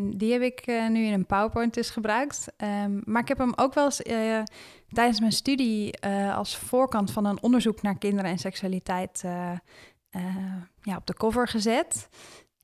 die 0.00 0.32
heb 0.32 0.42
ik 0.42 0.66
nu 0.66 1.04
in 1.04 1.12
een 1.12 1.26
PowerPoint 1.26 1.74
dus 1.74 1.90
gebruikt. 1.90 2.46
Um, 2.84 3.02
maar 3.04 3.22
ik 3.22 3.28
heb 3.28 3.38
hem 3.38 3.52
ook 3.56 3.74
wel 3.74 3.84
eens 3.84 4.02
tijdens 4.92 5.20
mijn 5.20 5.32
studie 5.32 5.98
uh, 6.06 6.36
als 6.36 6.56
voorkant 6.56 7.10
van 7.10 7.24
een 7.24 7.42
onderzoek 7.42 7.82
naar 7.82 7.98
kinderen 7.98 8.30
en 8.30 8.38
seksualiteit 8.38 9.22
uh, 9.24 9.50
uh, 10.16 10.22
ja, 10.82 10.96
op 10.96 11.06
de 11.06 11.14
cover 11.14 11.48
gezet. 11.48 12.08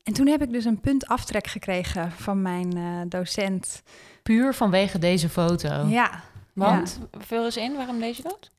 En 0.02 0.12
toen 0.12 0.26
heb 0.26 0.42
ik 0.42 0.52
dus 0.52 0.64
een 0.64 0.80
punt 0.80 1.06
aftrek 1.06 1.46
gekregen 1.46 2.12
van 2.12 2.42
mijn 2.42 3.08
docent. 3.08 3.82
Puur 4.22 4.54
vanwege 4.54 4.98
deze 4.98 5.28
foto? 5.28 5.86
Ja. 5.86 6.22
Want, 6.52 7.00
ja. 7.12 7.20
vul 7.20 7.44
eens 7.44 7.56
in, 7.56 7.76
waarom 7.76 8.00
deze 8.00 8.22
dood? 8.22 8.50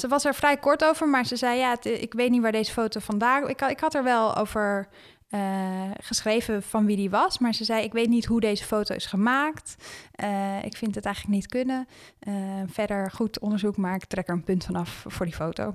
ze 0.00 0.08
was 0.08 0.24
er 0.24 0.34
vrij 0.34 0.56
kort 0.56 0.84
over, 0.84 1.08
maar 1.08 1.26
ze 1.26 1.36
zei, 1.36 1.58
ja, 1.58 1.70
het, 1.70 1.84
ik 1.84 2.14
weet 2.14 2.30
niet 2.30 2.42
waar 2.42 2.52
deze 2.52 2.72
foto 2.72 3.00
vandaan... 3.00 3.48
Ik, 3.48 3.60
ik 3.60 3.80
had 3.80 3.94
er 3.94 4.04
wel 4.04 4.36
over 4.36 4.88
uh, 5.28 5.90
geschreven 6.00 6.62
van 6.62 6.86
wie 6.86 6.96
die 6.96 7.10
was. 7.10 7.38
Maar 7.38 7.54
ze 7.54 7.64
zei: 7.64 7.84
Ik 7.84 7.92
weet 7.92 8.08
niet 8.08 8.24
hoe 8.24 8.40
deze 8.40 8.64
foto 8.64 8.94
is 8.94 9.06
gemaakt. 9.06 9.76
Uh, 10.22 10.64
ik 10.64 10.76
vind 10.76 10.94
het 10.94 11.04
eigenlijk 11.04 11.34
niet 11.36 11.46
kunnen. 11.46 11.88
Uh, 12.28 12.62
verder 12.66 13.10
goed 13.10 13.38
onderzoek, 13.38 13.76
maar 13.76 13.94
ik 13.94 14.04
trek 14.04 14.28
er 14.28 14.34
een 14.34 14.44
punt 14.44 14.64
vanaf 14.64 15.04
voor 15.08 15.26
die 15.26 15.34
foto. 15.34 15.74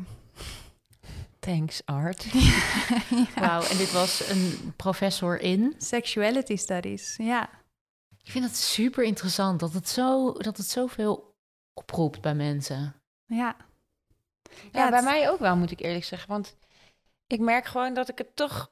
Thanks, 1.40 1.82
Art. 1.86 2.24
ja. 2.34 3.26
Wauw, 3.36 3.62
en 3.62 3.78
dit 3.78 3.92
was 3.92 4.30
een 4.30 4.74
professor 4.76 5.42
in? 5.42 5.76
Sexuality 5.78 6.56
Studies, 6.56 7.16
ja. 7.18 7.50
Ik 8.24 8.32
vind 8.32 8.46
het 8.46 8.58
super 8.58 9.04
interessant 9.04 9.60
dat 9.60 9.74
het, 9.74 9.90
zo, 9.90 10.34
dat 10.34 10.58
het 10.58 10.66
zoveel 10.66 11.36
oproept 11.74 12.22
bij 12.22 12.36
mensen. 12.36 12.96
Ja. 13.26 13.56
Ja, 14.72 14.84
ja 14.84 14.90
bij 14.90 15.02
mij 15.02 15.30
ook 15.30 15.40
wel, 15.40 15.56
moet 15.56 15.72
ik 15.72 15.80
eerlijk 15.80 16.06
zeggen. 16.06 16.30
Want 16.30 16.58
ik 17.28 17.40
merk 17.40 17.66
gewoon 17.66 17.94
dat 17.94 18.10
ik 18.10 18.18
het 18.18 18.36
toch 18.36 18.72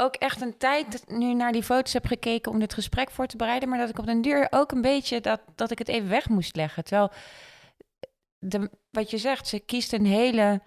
ook 0.00 0.14
echt 0.14 0.40
een 0.40 0.56
tijd 0.56 1.04
nu 1.08 1.34
naar 1.34 1.52
die 1.52 1.62
foto's 1.62 1.92
heb 1.92 2.06
gekeken 2.06 2.52
om 2.52 2.58
dit 2.58 2.74
gesprek 2.74 3.10
voor 3.10 3.26
te 3.26 3.36
bereiden. 3.36 3.68
Maar 3.68 3.78
dat 3.78 3.88
ik 3.88 3.98
op 3.98 4.06
den 4.06 4.22
duur 4.22 4.46
ook 4.50 4.72
een 4.72 4.80
beetje 4.80 5.20
dat, 5.20 5.40
dat 5.54 5.70
ik 5.70 5.78
het 5.78 5.88
even 5.88 6.08
weg 6.08 6.28
moest 6.28 6.56
leggen. 6.56 6.84
Terwijl, 6.84 7.10
de, 8.38 8.70
wat 8.90 9.10
je 9.10 9.18
zegt, 9.18 9.48
ze 9.48 9.58
kiest 9.58 9.92
een 9.92 10.06
hele 10.06 10.60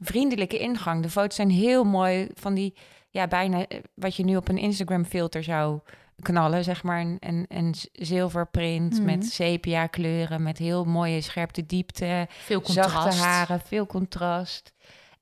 vriendelijke 0.00 0.58
ingang. 0.58 1.02
De 1.02 1.10
foto's 1.10 1.34
zijn 1.34 1.50
heel 1.50 1.84
mooi 1.84 2.28
van 2.34 2.54
die, 2.54 2.76
ja, 3.10 3.26
bijna 3.26 3.66
eh, 3.66 3.78
wat 3.94 4.16
je 4.16 4.24
nu 4.24 4.36
op 4.36 4.48
een 4.48 4.58
Instagram 4.58 5.04
filter 5.04 5.42
zou 5.42 5.80
knallen, 6.22 6.64
zeg 6.64 6.82
maar. 6.82 7.00
Een, 7.00 7.16
een, 7.20 7.44
een 7.48 7.74
zilverprint 7.92 8.98
mm. 8.98 9.04
met 9.04 9.26
sepia 9.26 9.86
kleuren, 9.86 10.42
met 10.42 10.58
heel 10.58 10.84
mooie 10.84 11.20
scherpte 11.20 11.66
diepte. 11.66 12.26
Veel 12.28 12.60
contrast. 12.60 12.90
Zachte 12.90 13.16
haren, 13.16 13.60
veel 13.60 13.86
contrast. 13.86 14.72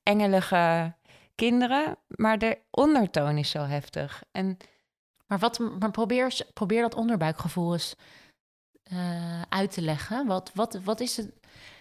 Engelige 0.03 0.93
kinderen, 1.39 1.97
maar 2.07 2.37
de 2.37 2.57
ondertoon 2.69 3.37
is 3.37 3.49
zo 3.49 3.63
heftig. 3.63 4.23
En, 4.31 4.57
maar 5.27 5.39
wat, 5.39 5.59
maar 5.59 5.91
probeer, 5.91 6.41
probeer 6.53 6.81
dat 6.81 6.95
onderbuikgevoel 6.95 7.73
eens 7.73 7.95
uh, 8.91 9.41
uit 9.41 9.71
te 9.71 9.81
leggen. 9.81 10.25
Wat, 10.27 10.51
wat, 10.53 10.79
wat 10.83 10.99
is 10.99 11.17
het 11.17 11.31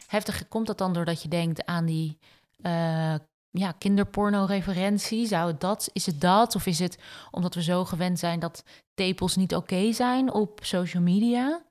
heftig? 0.06 0.48
Komt 0.48 0.66
dat 0.66 0.78
dan 0.78 0.92
doordat 0.92 1.22
je 1.22 1.28
denkt 1.28 1.64
aan 1.64 1.84
die 1.84 2.18
uh, 2.66 3.14
ja, 3.50 3.72
kinderporno-referentie? 3.78 5.26
Zou 5.26 5.50
het 5.50 5.60
dat, 5.60 5.90
is 5.92 6.06
het 6.06 6.20
dat? 6.20 6.54
Of 6.54 6.66
is 6.66 6.78
het 6.78 6.98
omdat 7.30 7.54
we 7.54 7.62
zo 7.62 7.84
gewend 7.84 8.18
zijn 8.18 8.40
dat 8.40 8.64
tepels 8.94 9.36
niet 9.36 9.54
oké 9.54 9.92
zijn 9.92 10.32
op 10.32 10.58
social 10.62 11.02
media? 11.02 11.62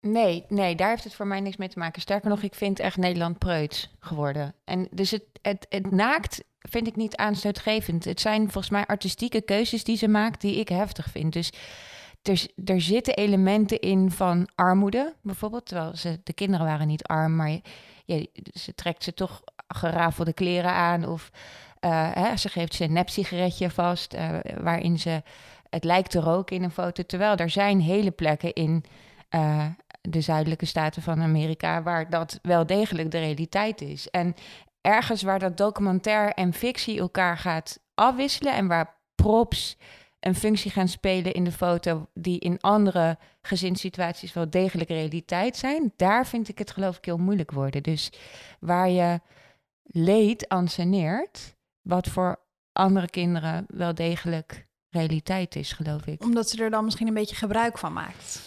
Nee, 0.00 0.44
nee, 0.48 0.74
daar 0.74 0.88
heeft 0.88 1.04
het 1.04 1.14
voor 1.14 1.26
mij 1.26 1.40
niks 1.40 1.56
mee 1.56 1.68
te 1.68 1.78
maken. 1.78 2.00
Sterker 2.00 2.28
nog, 2.30 2.42
ik 2.42 2.54
vind 2.54 2.78
echt 2.78 2.96
Nederland 2.96 3.38
preuts 3.38 3.90
geworden. 3.98 4.54
En 4.64 4.88
dus 4.90 5.10
het, 5.10 5.24
het, 5.42 5.66
het 5.68 5.90
naakt 5.90 6.44
vind 6.70 6.86
ik 6.86 6.96
niet 6.96 7.16
aanstootgevend. 7.16 8.04
Het 8.04 8.20
zijn 8.20 8.42
volgens 8.42 8.70
mij 8.70 8.86
artistieke 8.86 9.40
keuzes 9.40 9.84
die 9.84 9.96
ze 9.96 10.08
maakt 10.08 10.40
die 10.40 10.58
ik 10.58 10.68
heftig 10.68 11.10
vind. 11.10 11.32
Dus 11.32 11.52
er, 12.64 12.80
zitten 12.80 13.14
elementen 13.14 13.80
in 13.80 14.10
van 14.10 14.48
armoede, 14.54 15.14
bijvoorbeeld. 15.22 15.66
Terwijl 15.66 15.96
ze, 15.96 16.20
de 16.24 16.32
kinderen 16.32 16.66
waren 16.66 16.86
niet 16.86 17.04
arm, 17.04 17.36
maar 17.36 17.60
ze 18.52 18.74
trekt 18.74 19.04
ze 19.04 19.14
toch 19.14 19.42
gerafelde 19.68 20.32
kleren 20.32 20.72
aan. 20.72 21.06
Of 21.06 21.30
uh, 21.80 22.10
hè, 22.12 22.36
ze 22.36 22.48
geeft 22.48 22.74
ze 22.74 22.84
een 22.84 22.92
nep-sigaretje 22.92 23.70
vast, 23.70 24.14
uh, 24.14 24.28
waarin 24.60 24.98
ze 24.98 25.22
het 25.70 25.84
lijkt 25.84 26.10
te 26.10 26.20
roken 26.20 26.56
in 26.56 26.62
een 26.62 26.70
foto. 26.70 27.02
Terwijl 27.02 27.36
er 27.36 27.50
zijn 27.50 27.80
hele 27.80 28.10
plekken 28.10 28.52
in 28.52 28.84
uh, 29.30 29.66
de 30.00 30.20
zuidelijke 30.20 30.66
staten 30.66 31.02
van 31.02 31.22
Amerika 31.22 31.82
waar 31.82 32.10
dat 32.10 32.38
wel 32.42 32.66
degelijk 32.66 33.10
de 33.10 33.18
realiteit 33.18 33.80
is. 33.80 34.10
En 34.10 34.34
ergens 34.84 35.22
waar 35.22 35.38
dat 35.38 35.56
documentaire 35.56 36.32
en 36.32 36.52
fictie 36.52 36.98
elkaar 36.98 37.38
gaat 37.38 37.80
afwisselen 37.94 38.52
en 38.52 38.66
waar 38.66 38.96
props 39.14 39.76
een 40.20 40.34
functie 40.34 40.70
gaan 40.70 40.88
spelen 40.88 41.32
in 41.32 41.44
de 41.44 41.52
foto 41.52 42.08
die 42.14 42.38
in 42.38 42.60
andere 42.60 43.18
gezinssituaties 43.42 44.32
wel 44.32 44.50
degelijk 44.50 44.88
realiteit 44.88 45.56
zijn, 45.56 45.92
daar 45.96 46.26
vind 46.26 46.48
ik 46.48 46.58
het 46.58 46.70
geloof 46.70 46.96
ik 46.96 47.04
heel 47.04 47.18
moeilijk 47.18 47.50
worden. 47.50 47.82
Dus 47.82 48.12
waar 48.60 48.90
je 48.90 49.20
leed 49.82 50.48
anseneert, 50.48 51.56
wat 51.82 52.06
voor 52.06 52.40
andere 52.72 53.10
kinderen 53.10 53.64
wel 53.68 53.94
degelijk 53.94 54.66
realiteit 54.90 55.56
is, 55.56 55.72
geloof 55.72 56.06
ik. 56.06 56.22
Omdat 56.22 56.48
ze 56.48 56.64
er 56.64 56.70
dan 56.70 56.84
misschien 56.84 57.06
een 57.06 57.14
beetje 57.14 57.36
gebruik 57.36 57.78
van 57.78 57.92
maakt. 57.92 58.40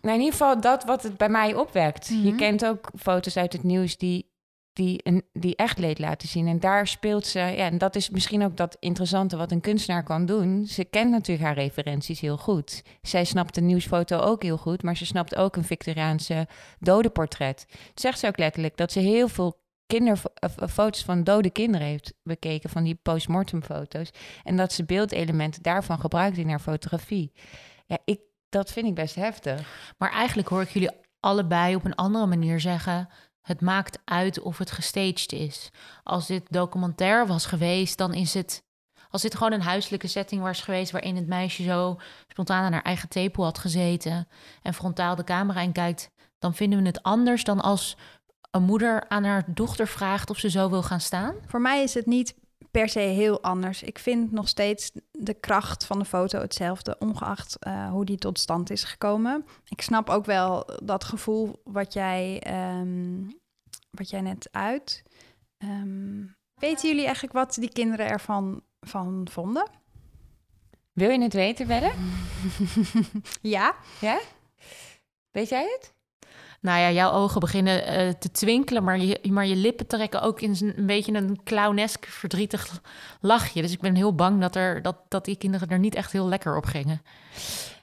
Nou, 0.00 0.14
in 0.14 0.24
ieder 0.24 0.38
geval 0.38 0.60
dat 0.60 0.84
wat 0.84 1.02
het 1.02 1.16
bij 1.16 1.28
mij 1.28 1.54
opwekt. 1.54 2.06
Je 2.08 2.14
mhm. 2.14 2.36
kent 2.36 2.66
ook 2.66 2.90
foto's 2.98 3.36
uit 3.36 3.52
het 3.52 3.62
nieuws 3.62 3.96
die 3.96 4.34
die, 4.76 5.22
die 5.32 5.56
echt 5.56 5.78
leed 5.78 5.98
laten 5.98 6.28
zien. 6.28 6.46
En 6.46 6.60
daar 6.60 6.86
speelt 6.86 7.26
ze, 7.26 7.38
ja, 7.38 7.54
en 7.70 7.78
dat 7.78 7.96
is 7.96 8.10
misschien 8.10 8.44
ook 8.44 8.56
dat 8.56 8.76
interessante 8.80 9.36
wat 9.36 9.52
een 9.52 9.60
kunstenaar 9.60 10.02
kan 10.02 10.26
doen. 10.26 10.66
Ze 10.66 10.84
kent 10.84 11.10
natuurlijk 11.10 11.46
haar 11.46 11.54
referenties 11.54 12.20
heel 12.20 12.36
goed. 12.36 12.82
Zij 13.02 13.24
snapt 13.24 13.56
een 13.56 13.66
nieuwsfoto 13.66 14.18
ook 14.18 14.42
heel 14.42 14.56
goed, 14.56 14.82
maar 14.82 14.96
ze 14.96 15.06
snapt 15.06 15.36
ook 15.36 15.56
een 15.56 15.64
Victoriaanse 15.64 16.48
dodenportret. 16.78 17.66
Het 17.68 18.00
zegt 18.00 18.18
ze 18.18 18.26
ook 18.26 18.38
letterlijk 18.38 18.76
dat 18.76 18.92
ze 18.92 19.00
heel 19.00 19.28
veel 19.28 19.64
kinderfoto's 19.86 21.04
van 21.04 21.24
dode 21.24 21.50
kinderen 21.50 21.86
heeft 21.86 22.14
bekeken, 22.22 22.70
van 22.70 22.84
die 22.84 22.98
postmortem 23.02 23.62
foto's. 23.62 24.10
En 24.42 24.56
dat 24.56 24.72
ze 24.72 24.84
beeldelementen 24.84 25.62
daarvan 25.62 25.98
gebruikt 25.98 26.36
in 26.36 26.48
haar 26.48 26.60
fotografie. 26.60 27.32
Ja, 27.86 27.98
ik, 28.04 28.20
dat 28.48 28.72
vind 28.72 28.86
ik 28.86 28.94
best 28.94 29.14
heftig. 29.14 29.94
Maar 29.98 30.10
eigenlijk 30.10 30.48
hoor 30.48 30.62
ik 30.62 30.70
jullie 30.70 30.90
allebei 31.20 31.74
op 31.74 31.84
een 31.84 31.94
andere 31.94 32.26
manier 32.26 32.60
zeggen 32.60 33.08
het 33.46 33.60
maakt 33.60 33.98
uit 34.04 34.40
of 34.40 34.58
het 34.58 34.70
gestaged 34.70 35.32
is. 35.32 35.70
Als 36.02 36.26
dit 36.26 36.42
documentair 36.50 37.26
was 37.26 37.46
geweest, 37.46 37.98
dan 37.98 38.14
is 38.14 38.34
het. 38.34 38.64
Als 39.10 39.22
dit 39.22 39.34
gewoon 39.34 39.52
een 39.52 39.62
huiselijke 39.62 40.06
setting 40.06 40.42
was 40.42 40.60
geweest. 40.60 40.92
waarin 40.92 41.16
het 41.16 41.26
meisje 41.26 41.62
zo 41.62 41.96
spontaan 42.28 42.64
aan 42.64 42.72
haar 42.72 42.82
eigen 42.82 43.08
tepel 43.08 43.44
had 43.44 43.58
gezeten. 43.58 44.28
en 44.62 44.74
frontaal 44.74 45.14
de 45.14 45.24
camera 45.24 45.60
in 45.60 45.72
kijkt. 45.72 46.10
dan 46.38 46.54
vinden 46.54 46.78
we 46.78 46.86
het 46.86 47.02
anders 47.02 47.44
dan 47.44 47.60
als 47.60 47.96
een 48.50 48.62
moeder 48.62 49.08
aan 49.08 49.24
haar 49.24 49.44
dochter 49.46 49.86
vraagt 49.86 50.30
of 50.30 50.38
ze 50.38 50.50
zo 50.50 50.70
wil 50.70 50.82
gaan 50.82 51.00
staan. 51.00 51.34
Voor 51.46 51.60
mij 51.60 51.82
is 51.82 51.94
het 51.94 52.06
niet 52.06 52.34
per 52.70 52.88
se 52.88 52.98
heel 52.98 53.42
anders. 53.42 53.82
Ik 53.82 53.98
vind 53.98 54.32
nog 54.32 54.48
steeds 54.48 54.90
de 55.10 55.34
kracht 55.34 55.84
van 55.84 55.98
de 55.98 56.04
foto 56.04 56.40
hetzelfde, 56.40 56.96
ongeacht 56.98 57.56
uh, 57.66 57.90
hoe 57.90 58.04
die 58.04 58.16
tot 58.18 58.38
stand 58.38 58.70
is 58.70 58.84
gekomen. 58.84 59.44
Ik 59.68 59.80
snap 59.80 60.10
ook 60.10 60.24
wel 60.24 60.70
dat 60.84 61.04
gevoel 61.04 61.60
wat 61.64 61.92
jij, 61.92 62.40
ehm, 62.40 63.30
wat 63.90 64.10
jij 64.10 64.20
net 64.20 64.48
uit. 64.50 65.02
Um, 65.58 66.36
weten 66.54 66.88
jullie 66.88 67.04
eigenlijk 67.04 67.34
wat 67.34 67.54
die 67.54 67.72
kinderen 67.72 68.06
ervan 68.08 68.62
van 68.80 69.28
vonden? 69.30 69.70
Wil 70.92 71.10
je 71.10 71.22
het 71.22 71.32
weten, 71.32 71.66
Belle? 71.66 71.92
ja. 73.56 73.74
Ja? 74.00 74.18
Weet 75.30 75.48
jij 75.48 75.62
het? 75.62 75.95
Nou 76.66 76.80
ja, 76.80 76.90
jouw 76.90 77.10
ogen 77.10 77.40
beginnen 77.40 78.06
uh, 78.06 78.12
te 78.12 78.30
twinkelen, 78.30 78.84
maar 78.84 78.98
je, 78.98 79.20
maar 79.30 79.46
je 79.46 79.56
lippen 79.56 79.86
trekken 79.86 80.22
ook 80.22 80.40
in 80.40 80.74
een 80.76 80.86
beetje 80.86 81.14
een 81.14 81.40
clownesk 81.44 82.06
verdrietig 82.06 82.80
lachje. 83.20 83.62
Dus 83.62 83.72
ik 83.72 83.80
ben 83.80 83.94
heel 83.94 84.14
bang 84.14 84.40
dat, 84.40 84.56
er, 84.56 84.82
dat, 84.82 84.96
dat 85.08 85.24
die 85.24 85.36
kinderen 85.36 85.68
er 85.68 85.78
niet 85.78 85.94
echt 85.94 86.12
heel 86.12 86.28
lekker 86.28 86.56
op 86.56 86.64
gingen. 86.64 87.02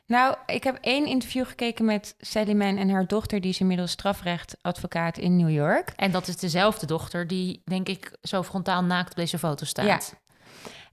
Nou, 0.06 0.36
ik 0.46 0.64
heb 0.64 0.78
één 0.82 1.06
interview 1.06 1.46
gekeken 1.46 1.86
met 1.86 2.16
Sally 2.20 2.54
Mann 2.54 2.78
en 2.78 2.90
haar 2.90 3.08
dochter, 3.08 3.42
die 3.42 3.50
is 3.50 3.60
inmiddels 3.60 3.92
strafrechtadvocaat 3.92 5.18
in 5.18 5.38
New 5.38 5.50
York. 5.50 5.90
En 5.96 6.12
dat 6.12 6.28
is 6.28 6.38
dezelfde 6.38 6.86
dochter 6.86 7.28
die, 7.28 7.62
denk 7.66 7.88
ik, 7.88 8.18
zo 8.22 8.44
frontaal 8.44 8.84
naakt 8.84 9.10
op 9.10 9.16
deze 9.16 9.40
foto 9.40 9.66
staat. 9.66 9.86
Ja. 9.86 10.00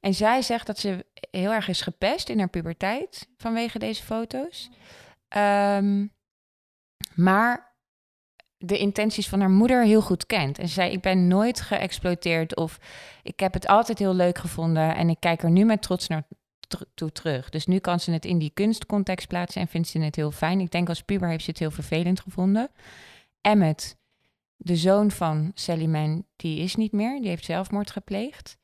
En 0.00 0.14
zij 0.14 0.42
zegt 0.42 0.66
dat 0.66 0.78
ze 0.78 1.06
heel 1.30 1.52
erg 1.52 1.68
is 1.68 1.80
gepest 1.80 2.28
in 2.28 2.38
haar 2.38 2.48
puberteit 2.48 3.28
vanwege 3.36 3.78
deze 3.78 4.02
foto's. 4.02 4.70
Um, 5.36 6.12
maar 7.14 7.69
de 8.62 8.78
intenties 8.78 9.28
van 9.28 9.40
haar 9.40 9.50
moeder 9.50 9.84
heel 9.84 10.02
goed 10.02 10.26
kent. 10.26 10.58
En 10.58 10.68
ze 10.68 10.74
zei: 10.74 10.92
Ik 10.92 11.00
ben 11.00 11.28
nooit 11.28 11.60
geëxploiteerd 11.60 12.56
of 12.56 12.78
ik 13.22 13.40
heb 13.40 13.52
het 13.52 13.66
altijd 13.66 13.98
heel 13.98 14.14
leuk 14.14 14.38
gevonden 14.38 14.96
en 14.96 15.08
ik 15.08 15.20
kijk 15.20 15.42
er 15.42 15.50
nu 15.50 15.64
met 15.64 15.82
trots 15.82 16.08
naar 16.08 16.26
toe 16.94 17.12
terug. 17.12 17.48
Dus 17.48 17.66
nu 17.66 17.78
kan 17.78 18.00
ze 18.00 18.10
het 18.10 18.24
in 18.24 18.38
die 18.38 18.50
kunstcontext 18.54 19.28
plaatsen 19.28 19.60
en 19.60 19.68
vindt 19.68 19.88
ze 19.88 19.98
het 19.98 20.16
heel 20.16 20.30
fijn. 20.30 20.60
Ik 20.60 20.70
denk 20.70 20.88
als 20.88 21.02
puber 21.02 21.28
heeft 21.28 21.44
ze 21.44 21.50
het 21.50 21.58
heel 21.58 21.70
vervelend 21.70 22.20
gevonden. 22.20 22.70
Emmet, 23.40 23.96
de 24.56 24.76
zoon 24.76 25.10
van 25.10 25.50
Sally 25.54 25.86
Man, 25.86 26.26
die 26.36 26.58
is 26.58 26.74
niet 26.74 26.92
meer. 26.92 27.20
Die 27.20 27.28
heeft 27.28 27.44
zelfmoord 27.44 27.90
gepleegd. 27.90 28.58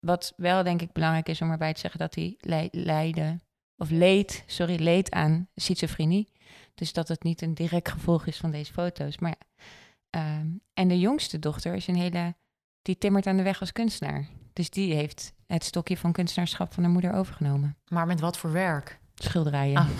Wat 0.00 0.32
wel 0.36 0.62
denk 0.62 0.82
ik 0.82 0.92
belangrijk 0.92 1.28
is 1.28 1.40
om 1.40 1.50
erbij 1.50 1.72
te 1.72 1.80
zeggen 1.80 2.00
dat 2.00 2.14
hij 2.14 2.36
leidde, 2.70 3.40
of 3.76 3.90
leed, 3.90 4.44
sorry, 4.46 4.82
leed 4.82 5.10
aan 5.10 5.48
schizofrenie. 5.54 6.28
Dus 6.74 6.92
dat 6.92 7.08
het 7.08 7.22
niet 7.22 7.42
een 7.42 7.54
direct 7.54 7.88
gevolg 7.88 8.26
is 8.26 8.36
van 8.36 8.50
deze 8.50 8.72
foto's. 8.72 9.18
Maar 9.18 9.34
ja. 9.38 9.64
Ehm, 10.10 10.46
en 10.74 10.88
de 10.88 10.98
jongste 10.98 11.38
dochter 11.38 11.74
is 11.74 11.86
een 11.86 11.96
hele. 11.96 12.34
Die 12.82 12.98
timmert 12.98 13.26
aan 13.26 13.36
de 13.36 13.42
weg 13.42 13.60
als 13.60 13.72
kunstenaar. 13.72 14.28
Dus 14.52 14.70
die 14.70 14.94
heeft 14.94 15.32
het 15.46 15.64
stokje 15.64 15.96
van 15.96 16.12
kunstenaarschap 16.12 16.74
van 16.74 16.82
haar 16.82 16.92
moeder 16.92 17.12
overgenomen. 17.12 17.76
Maar 17.88 18.06
met 18.06 18.20
wat 18.20 18.38
voor 18.38 18.52
werk? 18.52 18.98
Schilderijen. 19.14 19.76
Ah. 19.76 19.88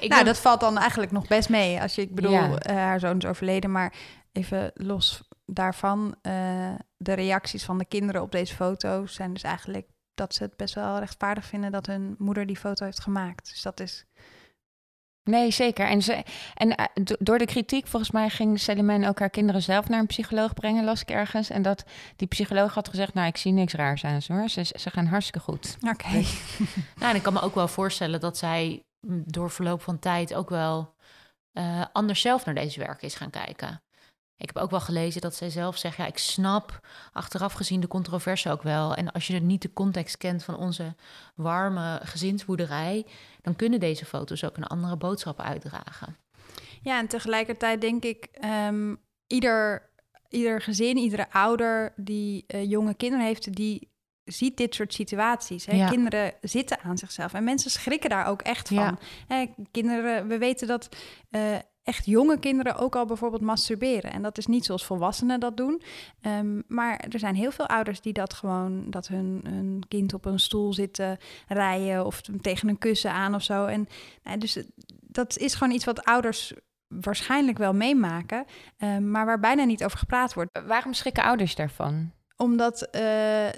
ik 0.00 0.08
nou, 0.08 0.24
dat 0.24 0.38
valt 0.38 0.60
dan 0.60 0.78
eigenlijk 0.78 1.12
nog 1.12 1.26
best 1.26 1.48
mee. 1.48 1.80
Als 1.80 1.94
je, 1.94 2.02
ik 2.02 2.14
bedoel, 2.14 2.58
eh, 2.58 2.76
haar 2.76 3.00
zoon 3.00 3.16
is 3.16 3.24
overleden, 3.24 3.72
maar 3.72 3.94
even 4.32 4.70
los 4.74 5.22
daarvan. 5.44 6.16
Uh, 6.22 6.74
de 6.96 7.12
reacties 7.12 7.64
van 7.64 7.78
de 7.78 7.84
kinderen 7.84 8.22
op 8.22 8.32
deze 8.32 8.54
foto's 8.54 9.14
zijn 9.14 9.32
dus 9.32 9.42
eigenlijk 9.42 9.88
dat 10.16 10.34
ze 10.34 10.42
het 10.42 10.56
best 10.56 10.74
wel 10.74 10.98
rechtvaardig 10.98 11.44
vinden 11.44 11.72
dat 11.72 11.86
hun 11.86 12.14
moeder 12.18 12.46
die 12.46 12.56
foto 12.56 12.84
heeft 12.84 13.00
gemaakt. 13.00 13.48
Dus 13.50 13.62
dat 13.62 13.80
is 13.80 14.06
Nee, 15.26 15.50
zeker. 15.50 15.86
En, 15.86 16.02
ze, 16.02 16.22
en 16.54 16.74
eh, 16.74 16.84
door 17.18 17.38
de 17.38 17.44
kritiek, 17.44 17.86
volgens 17.86 18.10
mij 18.10 18.28
ging 18.28 18.60
Seliman 18.60 19.04
ook 19.04 19.18
haar 19.18 19.30
kinderen 19.30 19.62
zelf 19.62 19.88
naar 19.88 20.00
een 20.00 20.06
psycholoog 20.06 20.54
brengen, 20.54 20.84
las 20.84 21.00
ik 21.00 21.10
ergens. 21.10 21.50
En 21.50 21.62
dat 21.62 21.84
die 22.16 22.28
psycholoog 22.28 22.74
had 22.74 22.88
gezegd, 22.88 23.14
nou, 23.14 23.26
ik 23.26 23.36
zie 23.36 23.52
niks 23.52 23.72
raars 23.72 24.04
aan 24.04 24.22
ze 24.22 24.32
hoor. 24.32 24.48
Ze, 24.48 24.64
ze 24.64 24.90
gaan 24.90 25.06
hartstikke 25.06 25.40
goed. 25.40 25.76
Oké. 25.88 26.10
Dus, 26.10 26.40
nou, 26.98 27.10
en 27.10 27.16
ik 27.16 27.22
kan 27.22 27.32
me 27.32 27.40
ook 27.40 27.54
wel 27.54 27.68
voorstellen 27.68 28.20
dat 28.20 28.36
zij 28.36 28.82
mm, 29.06 29.22
door 29.26 29.50
verloop 29.50 29.82
van 29.82 29.98
tijd 29.98 30.34
ook 30.34 30.48
wel 30.48 30.94
uh, 31.52 31.84
anders 31.92 32.20
zelf 32.20 32.44
naar 32.44 32.54
deze 32.54 32.80
werk 32.80 33.02
is 33.02 33.14
gaan 33.14 33.30
kijken. 33.30 33.82
Ik 34.38 34.46
heb 34.46 34.56
ook 34.56 34.70
wel 34.70 34.80
gelezen 34.80 35.20
dat 35.20 35.34
zij 35.34 35.50
zelf 35.50 35.76
zegt: 35.76 35.96
ja, 35.96 36.06
ik 36.06 36.18
snap 36.18 36.80
achteraf 37.12 37.52
gezien 37.52 37.80
de 37.80 37.88
controverse 37.88 38.50
ook 38.50 38.62
wel. 38.62 38.94
En 38.94 39.12
als 39.12 39.26
je 39.26 39.40
niet 39.40 39.62
de 39.62 39.72
context 39.72 40.16
kent 40.16 40.44
van 40.44 40.56
onze 40.56 40.94
warme 41.34 42.00
gezinsboerderij, 42.02 43.06
dan 43.42 43.56
kunnen 43.56 43.80
deze 43.80 44.04
foto's 44.04 44.44
ook 44.44 44.56
een 44.56 44.66
andere 44.66 44.96
boodschap 44.96 45.40
uitdragen. 45.40 46.16
Ja, 46.82 46.98
en 46.98 47.06
tegelijkertijd 47.06 47.80
denk 47.80 48.04
ik, 48.04 48.28
um, 48.68 49.00
ieder, 49.26 49.90
ieder 50.28 50.60
gezin, 50.60 50.96
iedere 50.96 51.30
ouder 51.30 51.92
die 51.96 52.44
uh, 52.48 52.70
jonge 52.70 52.94
kinderen 52.94 53.26
heeft, 53.26 53.54
die 53.54 53.94
ziet 54.24 54.56
dit 54.56 54.74
soort 54.74 54.94
situaties. 54.94 55.66
Hè? 55.66 55.88
Kinderen 55.88 56.32
zitten 56.40 56.80
aan 56.80 56.98
zichzelf 56.98 57.34
en 57.34 57.44
mensen 57.44 57.70
schrikken 57.70 58.10
daar 58.10 58.26
ook 58.26 58.42
echt 58.42 58.68
van. 58.68 58.76
Ja. 58.76 58.98
Hè, 59.26 59.46
kinderen, 59.70 60.28
we 60.28 60.38
weten 60.38 60.66
dat 60.66 60.88
uh, 61.30 61.56
echt 61.86 62.06
jonge 62.06 62.38
kinderen 62.38 62.76
ook 62.76 62.96
al 62.96 63.06
bijvoorbeeld 63.06 63.42
masturberen. 63.42 64.12
En 64.12 64.22
dat 64.22 64.38
is 64.38 64.46
niet 64.46 64.64
zoals 64.64 64.84
volwassenen 64.84 65.40
dat 65.40 65.56
doen. 65.56 65.82
Um, 66.22 66.62
maar 66.68 66.96
er 67.10 67.18
zijn 67.18 67.34
heel 67.34 67.50
veel 67.50 67.66
ouders 67.66 68.00
die 68.00 68.12
dat 68.12 68.34
gewoon, 68.34 68.90
dat 68.90 69.08
hun, 69.08 69.40
hun 69.48 69.82
kind 69.88 70.14
op 70.14 70.24
een 70.24 70.40
stoel 70.40 70.72
zitten 70.72 71.18
rijden 71.48 72.06
of 72.06 72.20
tegen 72.40 72.68
een 72.68 72.78
kussen 72.78 73.12
aan 73.12 73.34
of 73.34 73.42
zo. 73.42 73.66
En 73.66 73.88
nou, 74.22 74.38
dus 74.38 74.64
dat 75.00 75.38
is 75.38 75.54
gewoon 75.54 75.74
iets 75.74 75.84
wat 75.84 76.04
ouders 76.04 76.54
waarschijnlijk 76.88 77.58
wel 77.58 77.72
meemaken, 77.74 78.44
um, 78.78 79.10
maar 79.10 79.26
waar 79.26 79.40
bijna 79.40 79.64
niet 79.64 79.84
over 79.84 79.98
gepraat 79.98 80.34
wordt. 80.34 80.60
Waarom 80.66 80.92
schrikken 80.92 81.22
ouders 81.22 81.54
daarvan? 81.54 82.12
Omdat 82.36 82.82
uh, 82.82 83.00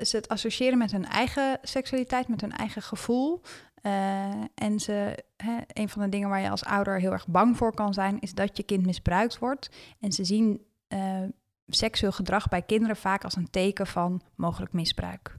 ze 0.03 0.17
het 0.17 0.29
associëren 0.29 0.79
met 0.79 0.93
hun 0.93 1.07
eigen 1.07 1.59
seksualiteit, 1.63 2.29
met 2.29 2.41
hun 2.41 2.53
eigen 2.53 2.83
gevoel. 2.83 3.41
Uh, 3.83 4.45
en 4.55 4.81
ze, 4.81 5.25
hè, 5.37 5.57
een 5.73 5.89
van 5.89 6.03
de 6.03 6.09
dingen 6.09 6.29
waar 6.29 6.41
je 6.41 6.51
als 6.51 6.65
ouder 6.65 7.01
heel 7.01 7.13
erg 7.13 7.27
bang 7.27 7.57
voor 7.57 7.75
kan 7.75 7.95
zijn, 7.95 8.21
is 8.21 8.35
dat 8.35 8.57
je 8.57 8.63
kind 8.63 8.87
misbruikt 8.87 9.39
wordt. 9.39 9.71
En 10.01 10.13
ze 10.13 10.25
zien 10.25 10.61
uh, 10.89 11.23
seksueel 11.69 12.13
gedrag 12.13 12.49
bij 12.49 12.63
kinderen 12.63 12.97
vaak 12.97 13.25
als 13.25 13.37
een 13.37 13.51
teken 13.51 13.87
van 13.87 14.21
mogelijk 14.35 14.73
misbruik. 14.73 15.39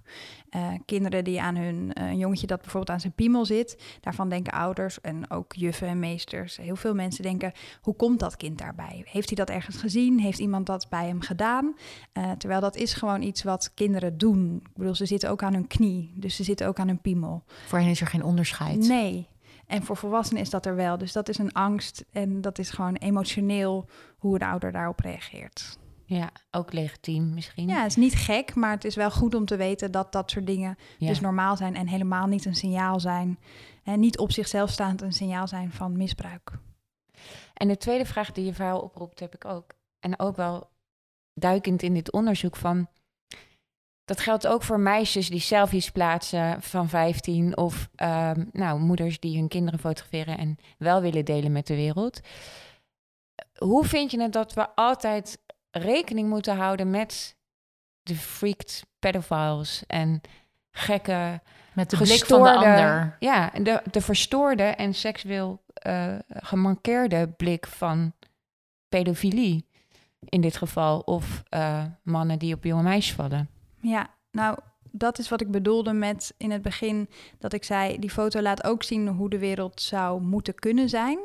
Uh, 0.55 0.67
kinderen 0.85 1.23
die 1.23 1.41
aan 1.41 1.55
hun, 1.55 1.75
uh, 1.75 2.09
een 2.09 2.17
jongetje 2.17 2.47
dat 2.47 2.61
bijvoorbeeld 2.61 2.89
aan 2.89 2.99
zijn 2.99 3.13
piemel 3.13 3.45
zit, 3.45 3.97
daarvan 4.01 4.29
denken 4.29 4.53
ouders 4.53 5.01
en 5.01 5.31
ook 5.31 5.53
juffen 5.53 5.87
en 5.87 5.99
meesters, 5.99 6.57
heel 6.57 6.75
veel 6.75 6.93
mensen 6.93 7.23
denken, 7.23 7.51
hoe 7.81 7.95
komt 7.95 8.19
dat 8.19 8.35
kind 8.35 8.57
daarbij? 8.57 9.01
Heeft 9.05 9.27
hij 9.27 9.37
dat 9.37 9.49
ergens 9.49 9.77
gezien? 9.77 10.19
Heeft 10.19 10.39
iemand 10.39 10.65
dat 10.65 10.89
bij 10.89 11.07
hem 11.07 11.21
gedaan? 11.21 11.75
Uh, 12.13 12.31
terwijl 12.31 12.61
dat 12.61 12.75
is 12.75 12.93
gewoon 12.93 13.21
iets 13.21 13.43
wat 13.43 13.71
kinderen 13.73 14.17
doen. 14.17 14.61
Ik 14.63 14.77
bedoel, 14.77 14.95
ze 14.95 15.05
zitten 15.05 15.29
ook 15.29 15.43
aan 15.43 15.53
hun 15.53 15.67
knie, 15.67 16.13
dus 16.15 16.35
ze 16.35 16.43
zitten 16.43 16.67
ook 16.67 16.79
aan 16.79 16.87
hun 16.87 17.01
piemel. 17.01 17.43
Voor 17.67 17.79
hen 17.79 17.89
is 17.89 18.01
er 18.01 18.07
geen 18.07 18.23
onderscheid. 18.23 18.87
Nee. 18.87 19.27
En 19.67 19.83
voor 19.83 19.97
volwassenen 19.97 20.41
is 20.41 20.49
dat 20.49 20.65
er 20.65 20.75
wel. 20.75 20.97
Dus 20.97 21.11
dat 21.11 21.29
is 21.29 21.37
een 21.37 21.53
angst 21.53 22.05
en 22.11 22.41
dat 22.41 22.59
is 22.59 22.69
gewoon 22.69 22.95
emotioneel 22.95 23.85
hoe 24.17 24.35
een 24.35 24.47
ouder 24.47 24.71
daarop 24.71 24.99
reageert. 24.99 25.77
Ja, 26.09 26.31
ook 26.51 26.73
legitiem 26.73 27.33
misschien. 27.33 27.67
Ja, 27.67 27.81
het 27.81 27.89
is 27.89 27.95
niet 27.95 28.15
gek, 28.15 28.55
maar 28.55 28.71
het 28.71 28.85
is 28.85 28.95
wel 28.95 29.11
goed 29.11 29.35
om 29.35 29.45
te 29.45 29.55
weten 29.55 29.91
dat 29.91 30.11
dat 30.11 30.31
soort 30.31 30.47
dingen 30.47 30.77
dus 30.97 31.19
normaal 31.19 31.57
zijn 31.57 31.75
en 31.75 31.87
helemaal 31.87 32.27
niet 32.27 32.45
een 32.45 32.55
signaal 32.55 32.99
zijn. 32.99 33.39
En 33.83 33.99
niet 33.99 34.17
op 34.17 34.31
zichzelf 34.31 34.69
staand 34.69 35.01
een 35.01 35.13
signaal 35.13 35.47
zijn 35.47 35.71
van 35.71 35.97
misbruik. 35.97 36.51
En 37.53 37.67
de 37.67 37.77
tweede 37.77 38.05
vraag 38.05 38.31
die 38.31 38.45
je 38.45 38.53
verhaal 38.53 38.79
oproept, 38.79 39.19
heb 39.19 39.35
ik 39.35 39.45
ook. 39.45 39.73
En 39.99 40.19
ook 40.19 40.35
wel 40.35 40.69
duikend 41.33 41.81
in 41.81 41.93
dit 41.93 42.11
onderzoek 42.11 42.55
van. 42.55 42.87
Dat 44.05 44.19
geldt 44.19 44.47
ook 44.47 44.63
voor 44.63 44.79
meisjes 44.79 45.29
die 45.29 45.39
selfies 45.39 45.91
plaatsen 45.91 46.61
van 46.61 46.89
15 46.89 47.57
of 47.57 47.89
um, 47.95 48.49
nou, 48.51 48.79
moeders 48.79 49.19
die 49.19 49.37
hun 49.37 49.47
kinderen 49.47 49.79
fotograferen 49.79 50.37
en 50.37 50.57
wel 50.77 51.01
willen 51.01 51.25
delen 51.25 51.51
met 51.51 51.67
de 51.67 51.75
wereld 51.75 52.21
hoe 53.59 53.85
vind 53.85 54.11
je 54.11 54.21
het 54.21 54.33
dat 54.33 54.53
we 54.53 54.75
altijd 54.75 55.39
rekening 55.71 56.29
moeten 56.29 56.55
houden 56.55 56.89
met 56.89 57.37
de 58.03 58.15
freaked 58.15 58.85
pedophiles 58.99 59.83
en 59.87 60.21
gekke, 60.71 61.41
Met 61.73 61.89
de 61.89 61.97
blik 61.97 62.25
van 62.25 62.43
de 62.43 62.47
gestoorde, 62.49 62.65
ander. 62.65 63.15
ja, 63.19 63.49
de, 63.49 63.81
de 63.91 64.01
verstoorde 64.01 64.63
en 64.63 64.93
seksueel 64.93 65.63
eh, 65.73 66.15
gemarkeerde 66.27 67.27
blik 67.27 67.67
van 67.67 68.13
pedofilie 68.89 69.67
in 70.19 70.41
dit 70.41 70.57
geval, 70.57 70.99
of 70.99 71.43
eh, 71.49 71.83
mannen 72.03 72.39
die 72.39 72.53
op 72.53 72.63
jonge 72.63 72.83
meisjes 72.83 73.15
vallen. 73.15 73.49
Ja, 73.81 74.09
nou, 74.31 74.57
dat 74.91 75.19
is 75.19 75.29
wat 75.29 75.41
ik 75.41 75.51
bedoelde 75.51 75.93
met 75.93 76.33
in 76.37 76.51
het 76.51 76.61
begin 76.61 77.09
dat 77.37 77.53
ik 77.53 77.63
zei: 77.63 77.99
die 77.99 78.09
foto 78.09 78.41
laat 78.41 78.63
ook 78.63 78.83
zien 78.83 79.07
hoe 79.07 79.29
de 79.29 79.39
wereld 79.39 79.81
zou 79.81 80.21
moeten 80.21 80.55
kunnen 80.55 80.89
zijn. 80.89 81.19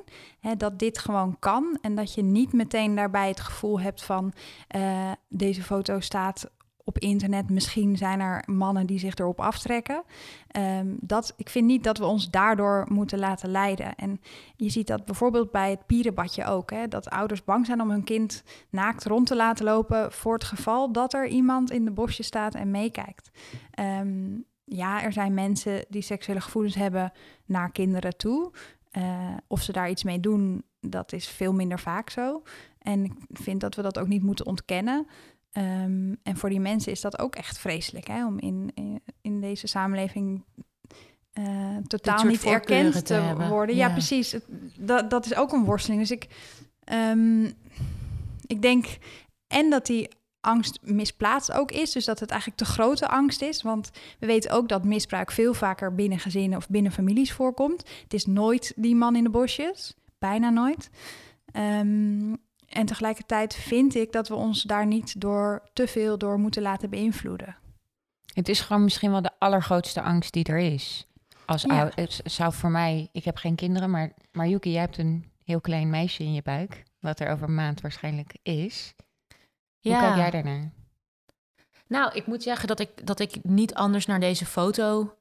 Dat 0.57 0.79
dit 0.79 0.99
gewoon 0.99 1.37
kan 1.39 1.79
en 1.81 1.95
dat 1.95 2.15
je 2.15 2.23
niet 2.23 2.53
meteen 2.53 2.95
daarbij 2.95 3.29
het 3.29 3.41
gevoel 3.41 3.81
hebt 3.81 4.03
van: 4.03 4.33
eh, 4.69 5.11
deze 5.29 5.63
foto 5.63 6.01
staat 6.01 6.51
op 6.85 6.99
internet. 6.99 7.51
Misschien 7.51 7.97
zijn 7.97 8.21
er 8.21 8.43
mannen 8.47 8.87
die 8.87 8.99
zich 8.99 9.15
erop 9.15 9.41
aftrekken. 9.41 10.03
Ehm, 10.49 10.87
dat, 11.01 11.35
ik 11.37 11.49
vind 11.49 11.67
niet 11.67 11.85
dat 11.85 11.99
we 11.99 12.05
ons 12.05 12.31
daardoor 12.31 12.87
moeten 12.89 13.19
laten 13.19 13.51
leiden. 13.51 13.95
En 13.95 14.21
je 14.57 14.71
ziet 14.71 14.87
dat 14.87 15.05
bijvoorbeeld 15.05 15.51
bij 15.51 15.71
het 15.71 15.87
pierenbadje 15.87 16.45
ook. 16.45 16.71
Hè, 16.71 16.89
dat 16.89 17.11
ouders 17.11 17.45
bang 17.45 17.67
zijn 17.67 17.81
om 17.81 17.91
hun 17.91 18.05
kind 18.05 18.43
naakt 18.71 19.05
rond 19.05 19.27
te 19.27 19.37
laten 19.37 19.65
lopen... 19.65 20.13
voor 20.13 20.35
het 20.35 20.45
geval 20.45 20.93
dat 20.93 21.15
er 21.15 21.27
iemand 21.27 21.71
in 21.71 21.85
de 21.85 21.91
bosje 21.91 22.23
staat 22.23 22.55
en 22.55 22.71
meekijkt. 22.71 23.31
Ehm, 23.71 24.39
ja, 24.65 25.03
er 25.03 25.13
zijn 25.13 25.35
mensen 25.35 25.85
die 25.89 26.03
seksuele 26.03 26.41
gevoelens 26.41 26.75
hebben 26.75 27.13
naar 27.45 27.73
kinderen 27.73 28.17
toe. 28.17 28.53
Eh, 28.91 29.37
of 29.47 29.63
ze 29.63 29.73
daar 29.73 29.91
iets 29.91 30.05
mee 30.05 30.21
doen, 30.21 30.65
dat 30.81 31.13
is 31.13 31.29
veel 31.29 31.53
minder 31.53 31.79
vaak 31.79 32.11
zo. 32.11 32.43
En 32.79 33.05
ik 33.05 33.13
vind 33.33 33.61
dat 33.61 33.75
we 33.75 33.83
dat 33.83 33.99
ook 33.99 34.09
niet 34.09 34.23
moeten 34.23 34.47
ontkennen... 34.47 35.07
Ehm, 35.55 36.15
en 36.23 36.37
voor 36.37 36.49
die 36.49 36.61
mensen 36.61 36.93
is 36.93 37.01
dat 37.01 37.19
ook 37.19 37.35
echt 37.35 37.59
vreselijk, 37.59 38.07
hè? 38.07 38.27
om 38.27 38.39
in, 38.39 38.71
in, 38.75 39.01
in 39.21 39.41
deze 39.41 39.67
samenleving 39.67 40.45
eh, 41.33 41.77
totaal 41.87 42.25
niet 42.25 42.45
erkend 42.45 43.07
te 43.07 43.35
worden. 43.49 43.77
Ja, 43.77 43.87
Ja. 43.87 43.93
precies. 43.93 44.33
Het- 44.33 44.45
Dat, 44.79 45.11
dat 45.11 45.25
is 45.27 45.35
ook 45.35 45.53
een 45.53 45.65
worsteling. 45.65 46.01
Dus 46.01 46.11
ik, 46.11 46.27
ehm, 46.85 47.45
ik 48.47 48.63
denk 48.63 48.87
en 49.47 49.71
dat 49.71 49.87
die 49.87 50.09
angst 50.41 50.79
misplaatst 50.83 51.53
ook 51.53 51.71
is, 51.73 51.93
dus 51.93 52.05
dat 52.05 52.21
het 52.21 52.31
eigenlijk 52.31 52.61
te 52.61 52.67
grote 52.69 53.09
angst 53.09 53.43
is. 53.43 53.63
Want 53.63 53.91
we 54.19 54.27
weten 54.27 54.51
ook 54.51 54.69
dat 54.69 54.85
misbruik 54.85 55.31
veel 55.31 55.55
vaker 55.55 55.95
binnen 55.95 56.19
gezinnen 56.19 56.59
of 56.59 56.69
binnen 56.69 56.93
families 56.93 57.33
voorkomt. 57.33 57.89
Het 58.03 58.15
is 58.15 58.27
nooit 58.27 58.73
die 58.77 58.95
man 58.97 59.17
in 59.17 59.25
de 59.25 59.31
bosjes, 59.31 59.95
bijna 60.19 60.51
nooit. 60.51 60.91
Ehm, 61.53 62.35
en 62.75 62.87
tegelijkertijd 62.87 63.55
vind 63.55 63.95
ik 63.95 64.13
dat 64.13 64.29
we 64.29 64.35
ons 64.35 64.63
daar 64.63 64.87
niet 64.87 65.21
door 65.21 65.63
te 65.73 65.87
veel 65.87 66.19
door 66.19 66.39
moeten 66.39 66.63
laten 66.63 66.91
beïnvloeden. 66.91 67.57
Het 68.35 68.49
is 68.49 68.61
gewoon 68.61 68.85
misschien 68.85 69.11
wel 69.11 69.23
de 69.23 69.31
allergrootste 69.39 70.03
angst 70.03 70.33
die 70.33 70.45
er 70.45 70.59
is. 70.59 71.07
Als 71.47 71.63
Ja. 71.63 71.91
het 71.95 72.21
zou 72.25 72.53
voor 72.53 72.71
mij, 72.71 73.09
ik 73.13 73.25
heb 73.25 73.37
geen 73.37 73.55
kinderen, 73.55 73.91
maar, 73.91 74.13
maar 74.33 74.49
Yuki, 74.49 74.71
jij 74.71 74.81
hebt 74.81 74.99
een 74.99 75.31
heel 75.45 75.61
klein 75.61 75.91
meisje 75.91 76.23
in 76.23 76.33
je 76.35 76.43
buik, 76.43 76.83
wat 77.01 77.21
er 77.21 77.31
over 77.31 77.49
een 77.49 77.55
maand 77.55 77.81
waarschijnlijk 77.81 78.37
is. 78.43 78.95
Hoe 79.81 79.93
kijk 79.93 80.17
jij 80.17 80.31
daarnaar? 80.31 80.73
Nou, 81.87 82.15
ik 82.15 82.27
moet 82.27 82.43
zeggen 82.43 82.69
dat 82.69 82.81
ik, 82.81 83.07
dat 83.07 83.21
ik 83.21 83.45
niet 83.45 83.75
anders 83.75 84.07
naar 84.07 84.21
deze 84.21 84.47
foto 84.47 85.17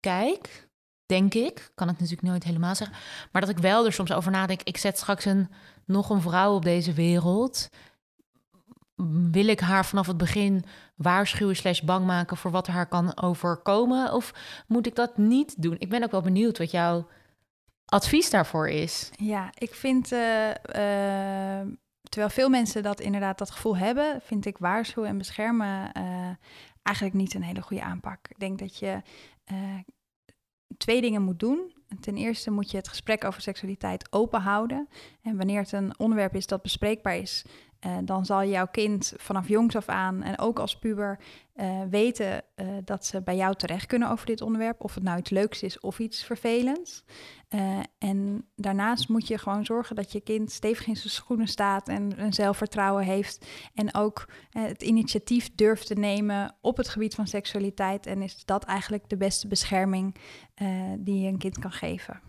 kijk. 0.00 0.65
Denk 1.06 1.34
ik. 1.34 1.70
Kan 1.74 1.88
ik 1.88 1.98
natuurlijk 1.98 2.28
nooit 2.28 2.44
helemaal 2.44 2.74
zeggen. 2.74 2.96
Maar 3.32 3.40
dat 3.40 3.50
ik 3.50 3.58
wel 3.58 3.86
er 3.86 3.92
soms 3.92 4.12
over 4.12 4.30
nadenk. 4.30 4.62
Ik 4.62 4.76
zet 4.76 4.98
straks 4.98 5.24
een, 5.24 5.48
nog 5.84 6.10
een 6.10 6.20
vrouw 6.20 6.54
op 6.54 6.64
deze 6.64 6.92
wereld. 6.92 7.68
Wil 9.30 9.46
ik 9.46 9.60
haar 9.60 9.86
vanaf 9.86 10.06
het 10.06 10.16
begin 10.16 10.64
waarschuwen 10.94 11.56
slash 11.56 11.80
bang 11.80 12.06
maken 12.06 12.36
voor 12.36 12.50
wat 12.50 12.66
haar 12.66 12.86
kan 12.88 13.22
overkomen? 13.22 14.12
Of 14.12 14.34
moet 14.66 14.86
ik 14.86 14.94
dat 14.94 15.16
niet 15.16 15.62
doen? 15.62 15.76
Ik 15.78 15.90
ben 15.90 16.04
ook 16.04 16.10
wel 16.10 16.22
benieuwd 16.22 16.58
wat 16.58 16.70
jouw 16.70 17.08
advies 17.84 18.30
daarvoor 18.30 18.68
is. 18.68 19.10
Ja, 19.16 19.50
ik 19.58 19.74
vind, 19.74 20.12
eh, 20.12 20.50
eh, 20.50 21.66
terwijl 22.02 22.32
veel 22.32 22.48
mensen 22.48 22.82
dat 22.82 23.00
inderdaad 23.00 23.38
dat 23.38 23.50
gevoel 23.50 23.76
hebben, 23.76 24.20
vind 24.22 24.46
ik 24.46 24.58
waarschuwen 24.58 25.08
en 25.08 25.18
beschermen 25.18 25.92
eh, 25.92 26.30
eigenlijk 26.82 27.16
niet 27.16 27.34
een 27.34 27.42
hele 27.42 27.62
goede 27.62 27.82
aanpak. 27.82 28.18
Ik 28.28 28.38
denk 28.38 28.58
dat 28.58 28.78
je 28.78 29.02
twee 30.76 31.00
dingen 31.00 31.22
moet 31.22 31.40
doen. 31.40 31.74
Ten 32.00 32.16
eerste 32.16 32.50
moet 32.50 32.70
je 32.70 32.76
het 32.76 32.88
gesprek 32.88 33.24
over 33.24 33.40
seksualiteit 33.40 34.12
open 34.12 34.40
houden. 34.40 34.88
En 35.22 35.36
wanneer 35.36 35.60
het 35.60 35.72
een 35.72 35.98
onderwerp 35.98 36.34
is 36.34 36.46
dat 36.46 36.62
bespreekbaar 36.62 37.16
is, 37.16 37.44
eh, 37.80 37.96
dan 38.04 38.24
zal 38.24 38.44
jouw 38.44 38.66
kind 38.66 39.12
vanaf 39.16 39.48
jongs 39.48 39.76
af 39.76 39.88
aan 39.88 40.22
en 40.22 40.38
ook 40.38 40.58
als 40.58 40.78
puber 40.78 41.18
eh, 41.52 41.80
weten 41.90 42.42
eh, 42.54 42.66
dat 42.84 43.06
ze 43.06 43.22
bij 43.22 43.36
jou 43.36 43.54
terecht 43.54 43.86
kunnen 43.86 44.10
over 44.10 44.26
dit 44.26 44.40
onderwerp. 44.40 44.84
Of 44.84 44.94
het 44.94 45.02
nou 45.02 45.18
iets 45.18 45.30
leuks 45.30 45.62
is 45.62 45.80
of 45.80 45.98
iets 45.98 46.24
vervelends. 46.24 47.04
En 47.98 48.46
daarnaast 48.56 49.08
moet 49.08 49.28
je 49.28 49.38
gewoon 49.38 49.64
zorgen 49.64 49.96
dat 49.96 50.12
je 50.12 50.20
kind 50.20 50.52
stevig 50.52 50.86
in 50.86 50.96
zijn 50.96 51.12
schoenen 51.12 51.46
staat 51.46 51.88
en 51.88 52.20
een 52.20 52.32
zelfvertrouwen 52.32 53.04
heeft. 53.04 53.46
En 53.74 53.94
ook 53.94 54.28
het 54.50 54.82
initiatief 54.82 55.54
durft 55.54 55.86
te 55.86 55.94
nemen 55.94 56.54
op 56.60 56.76
het 56.76 56.88
gebied 56.88 57.14
van 57.14 57.26
seksualiteit. 57.26 58.06
En 58.06 58.22
is 58.22 58.44
dat 58.44 58.64
eigenlijk 58.64 59.08
de 59.08 59.16
beste 59.16 59.48
bescherming 59.48 60.16
die 60.98 61.20
je 61.20 61.28
een 61.28 61.38
kind 61.38 61.58
kan 61.58 61.72
geven. 61.72 62.20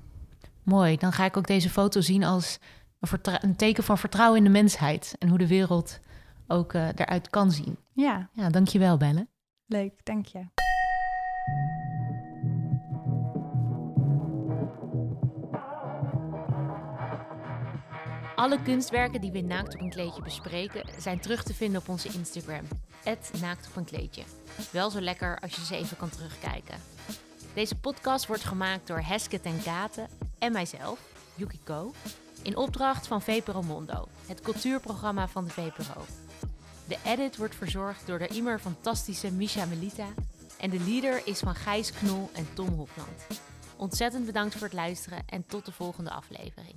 Mooi, 0.64 0.98
dan 0.98 1.12
ga 1.12 1.26
ik 1.26 1.38
ook 1.38 1.48
deze 1.48 1.70
foto 1.70 2.02
zien 2.02 2.24
als 2.24 2.60
een, 3.00 3.56
teken 3.56 3.84
van 3.84 3.98
vertrouwen 3.98 4.38
in 4.38 4.44
de 4.44 4.50
mensheid. 4.50 5.16
En 5.20 5.30
hoe 5.30 5.38
de 5.38 5.48
wereld 5.48 6.00
ook 6.48 6.74
eh, 6.74 6.88
eruit 6.96 7.30
kan 7.30 7.52
zien. 7.52 7.78
Ja, 7.94 8.30
Ja, 8.34 8.50
dankjewel 8.50 8.98
Belle. 8.98 9.28
leuk, 9.66 9.94
dank 10.04 10.26
je. 10.26 10.46
Alle 18.36 18.62
kunstwerken 18.62 19.22
die 19.22 19.32
we 19.32 19.38
in 19.38 19.48
Naakt 19.48 19.74
op 19.74 19.82
een 19.82 19.90
kleedje 19.90 20.22
bespreken 20.22 20.84
zijn 21.00 21.20
terug 21.20 21.44
te 21.44 21.54
vinden 21.54 21.82
op 21.82 21.90
onze 21.90 22.08
Instagram. 22.08 22.64
Naakt 23.42 23.68
op 23.68 23.76
een 23.76 23.86
kleedje. 23.86 24.24
Wel 24.72 24.90
zo 24.90 25.02
lekker 25.02 25.40
als 25.40 25.56
je 25.56 25.66
ze 25.66 25.76
even 25.76 25.98
kan 25.98 26.10
terugkijken. 26.10 26.76
Deze 27.54 27.76
podcast 27.76 28.28
wordt 28.28 28.44
gemaakt 28.44 28.88
door 28.88 29.00
Hesket 29.00 29.42
en 29.42 29.62
Katen 29.64 30.08
en 30.40 30.52
mijzelf, 30.52 31.00
Yukiko, 31.36 31.92
in 32.48 32.58
opdracht 32.58 33.08
van 33.08 33.22
VPRO 33.22 33.62
Mondo, 33.62 34.08
het 34.28 34.42
cultuurprogramma 34.42 35.28
van 35.28 35.44
de 35.44 35.50
VPRO. 35.50 36.06
De 36.88 36.98
edit 37.04 37.38
wordt 37.38 37.56
verzorgd 37.56 38.08
door 38.08 38.20
de 38.20 38.28
immer 38.28 38.60
fantastische 38.60 39.32
Misha 39.32 39.66
Melita 39.66 40.08
en 40.60 40.70
de 40.70 40.80
leader 40.80 41.22
is 41.26 41.40
van 41.40 41.56
Gijs 41.56 41.92
Knol 41.92 42.30
en 42.34 42.48
Tom 42.54 42.68
Hofland. 42.68 43.28
Ontzettend 43.78 44.26
bedankt 44.26 44.54
voor 44.54 44.64
het 44.64 44.74
luisteren 44.74 45.24
en 45.26 45.46
tot 45.46 45.66
de 45.66 45.72
volgende 45.72 46.10
aflevering. 46.10 46.76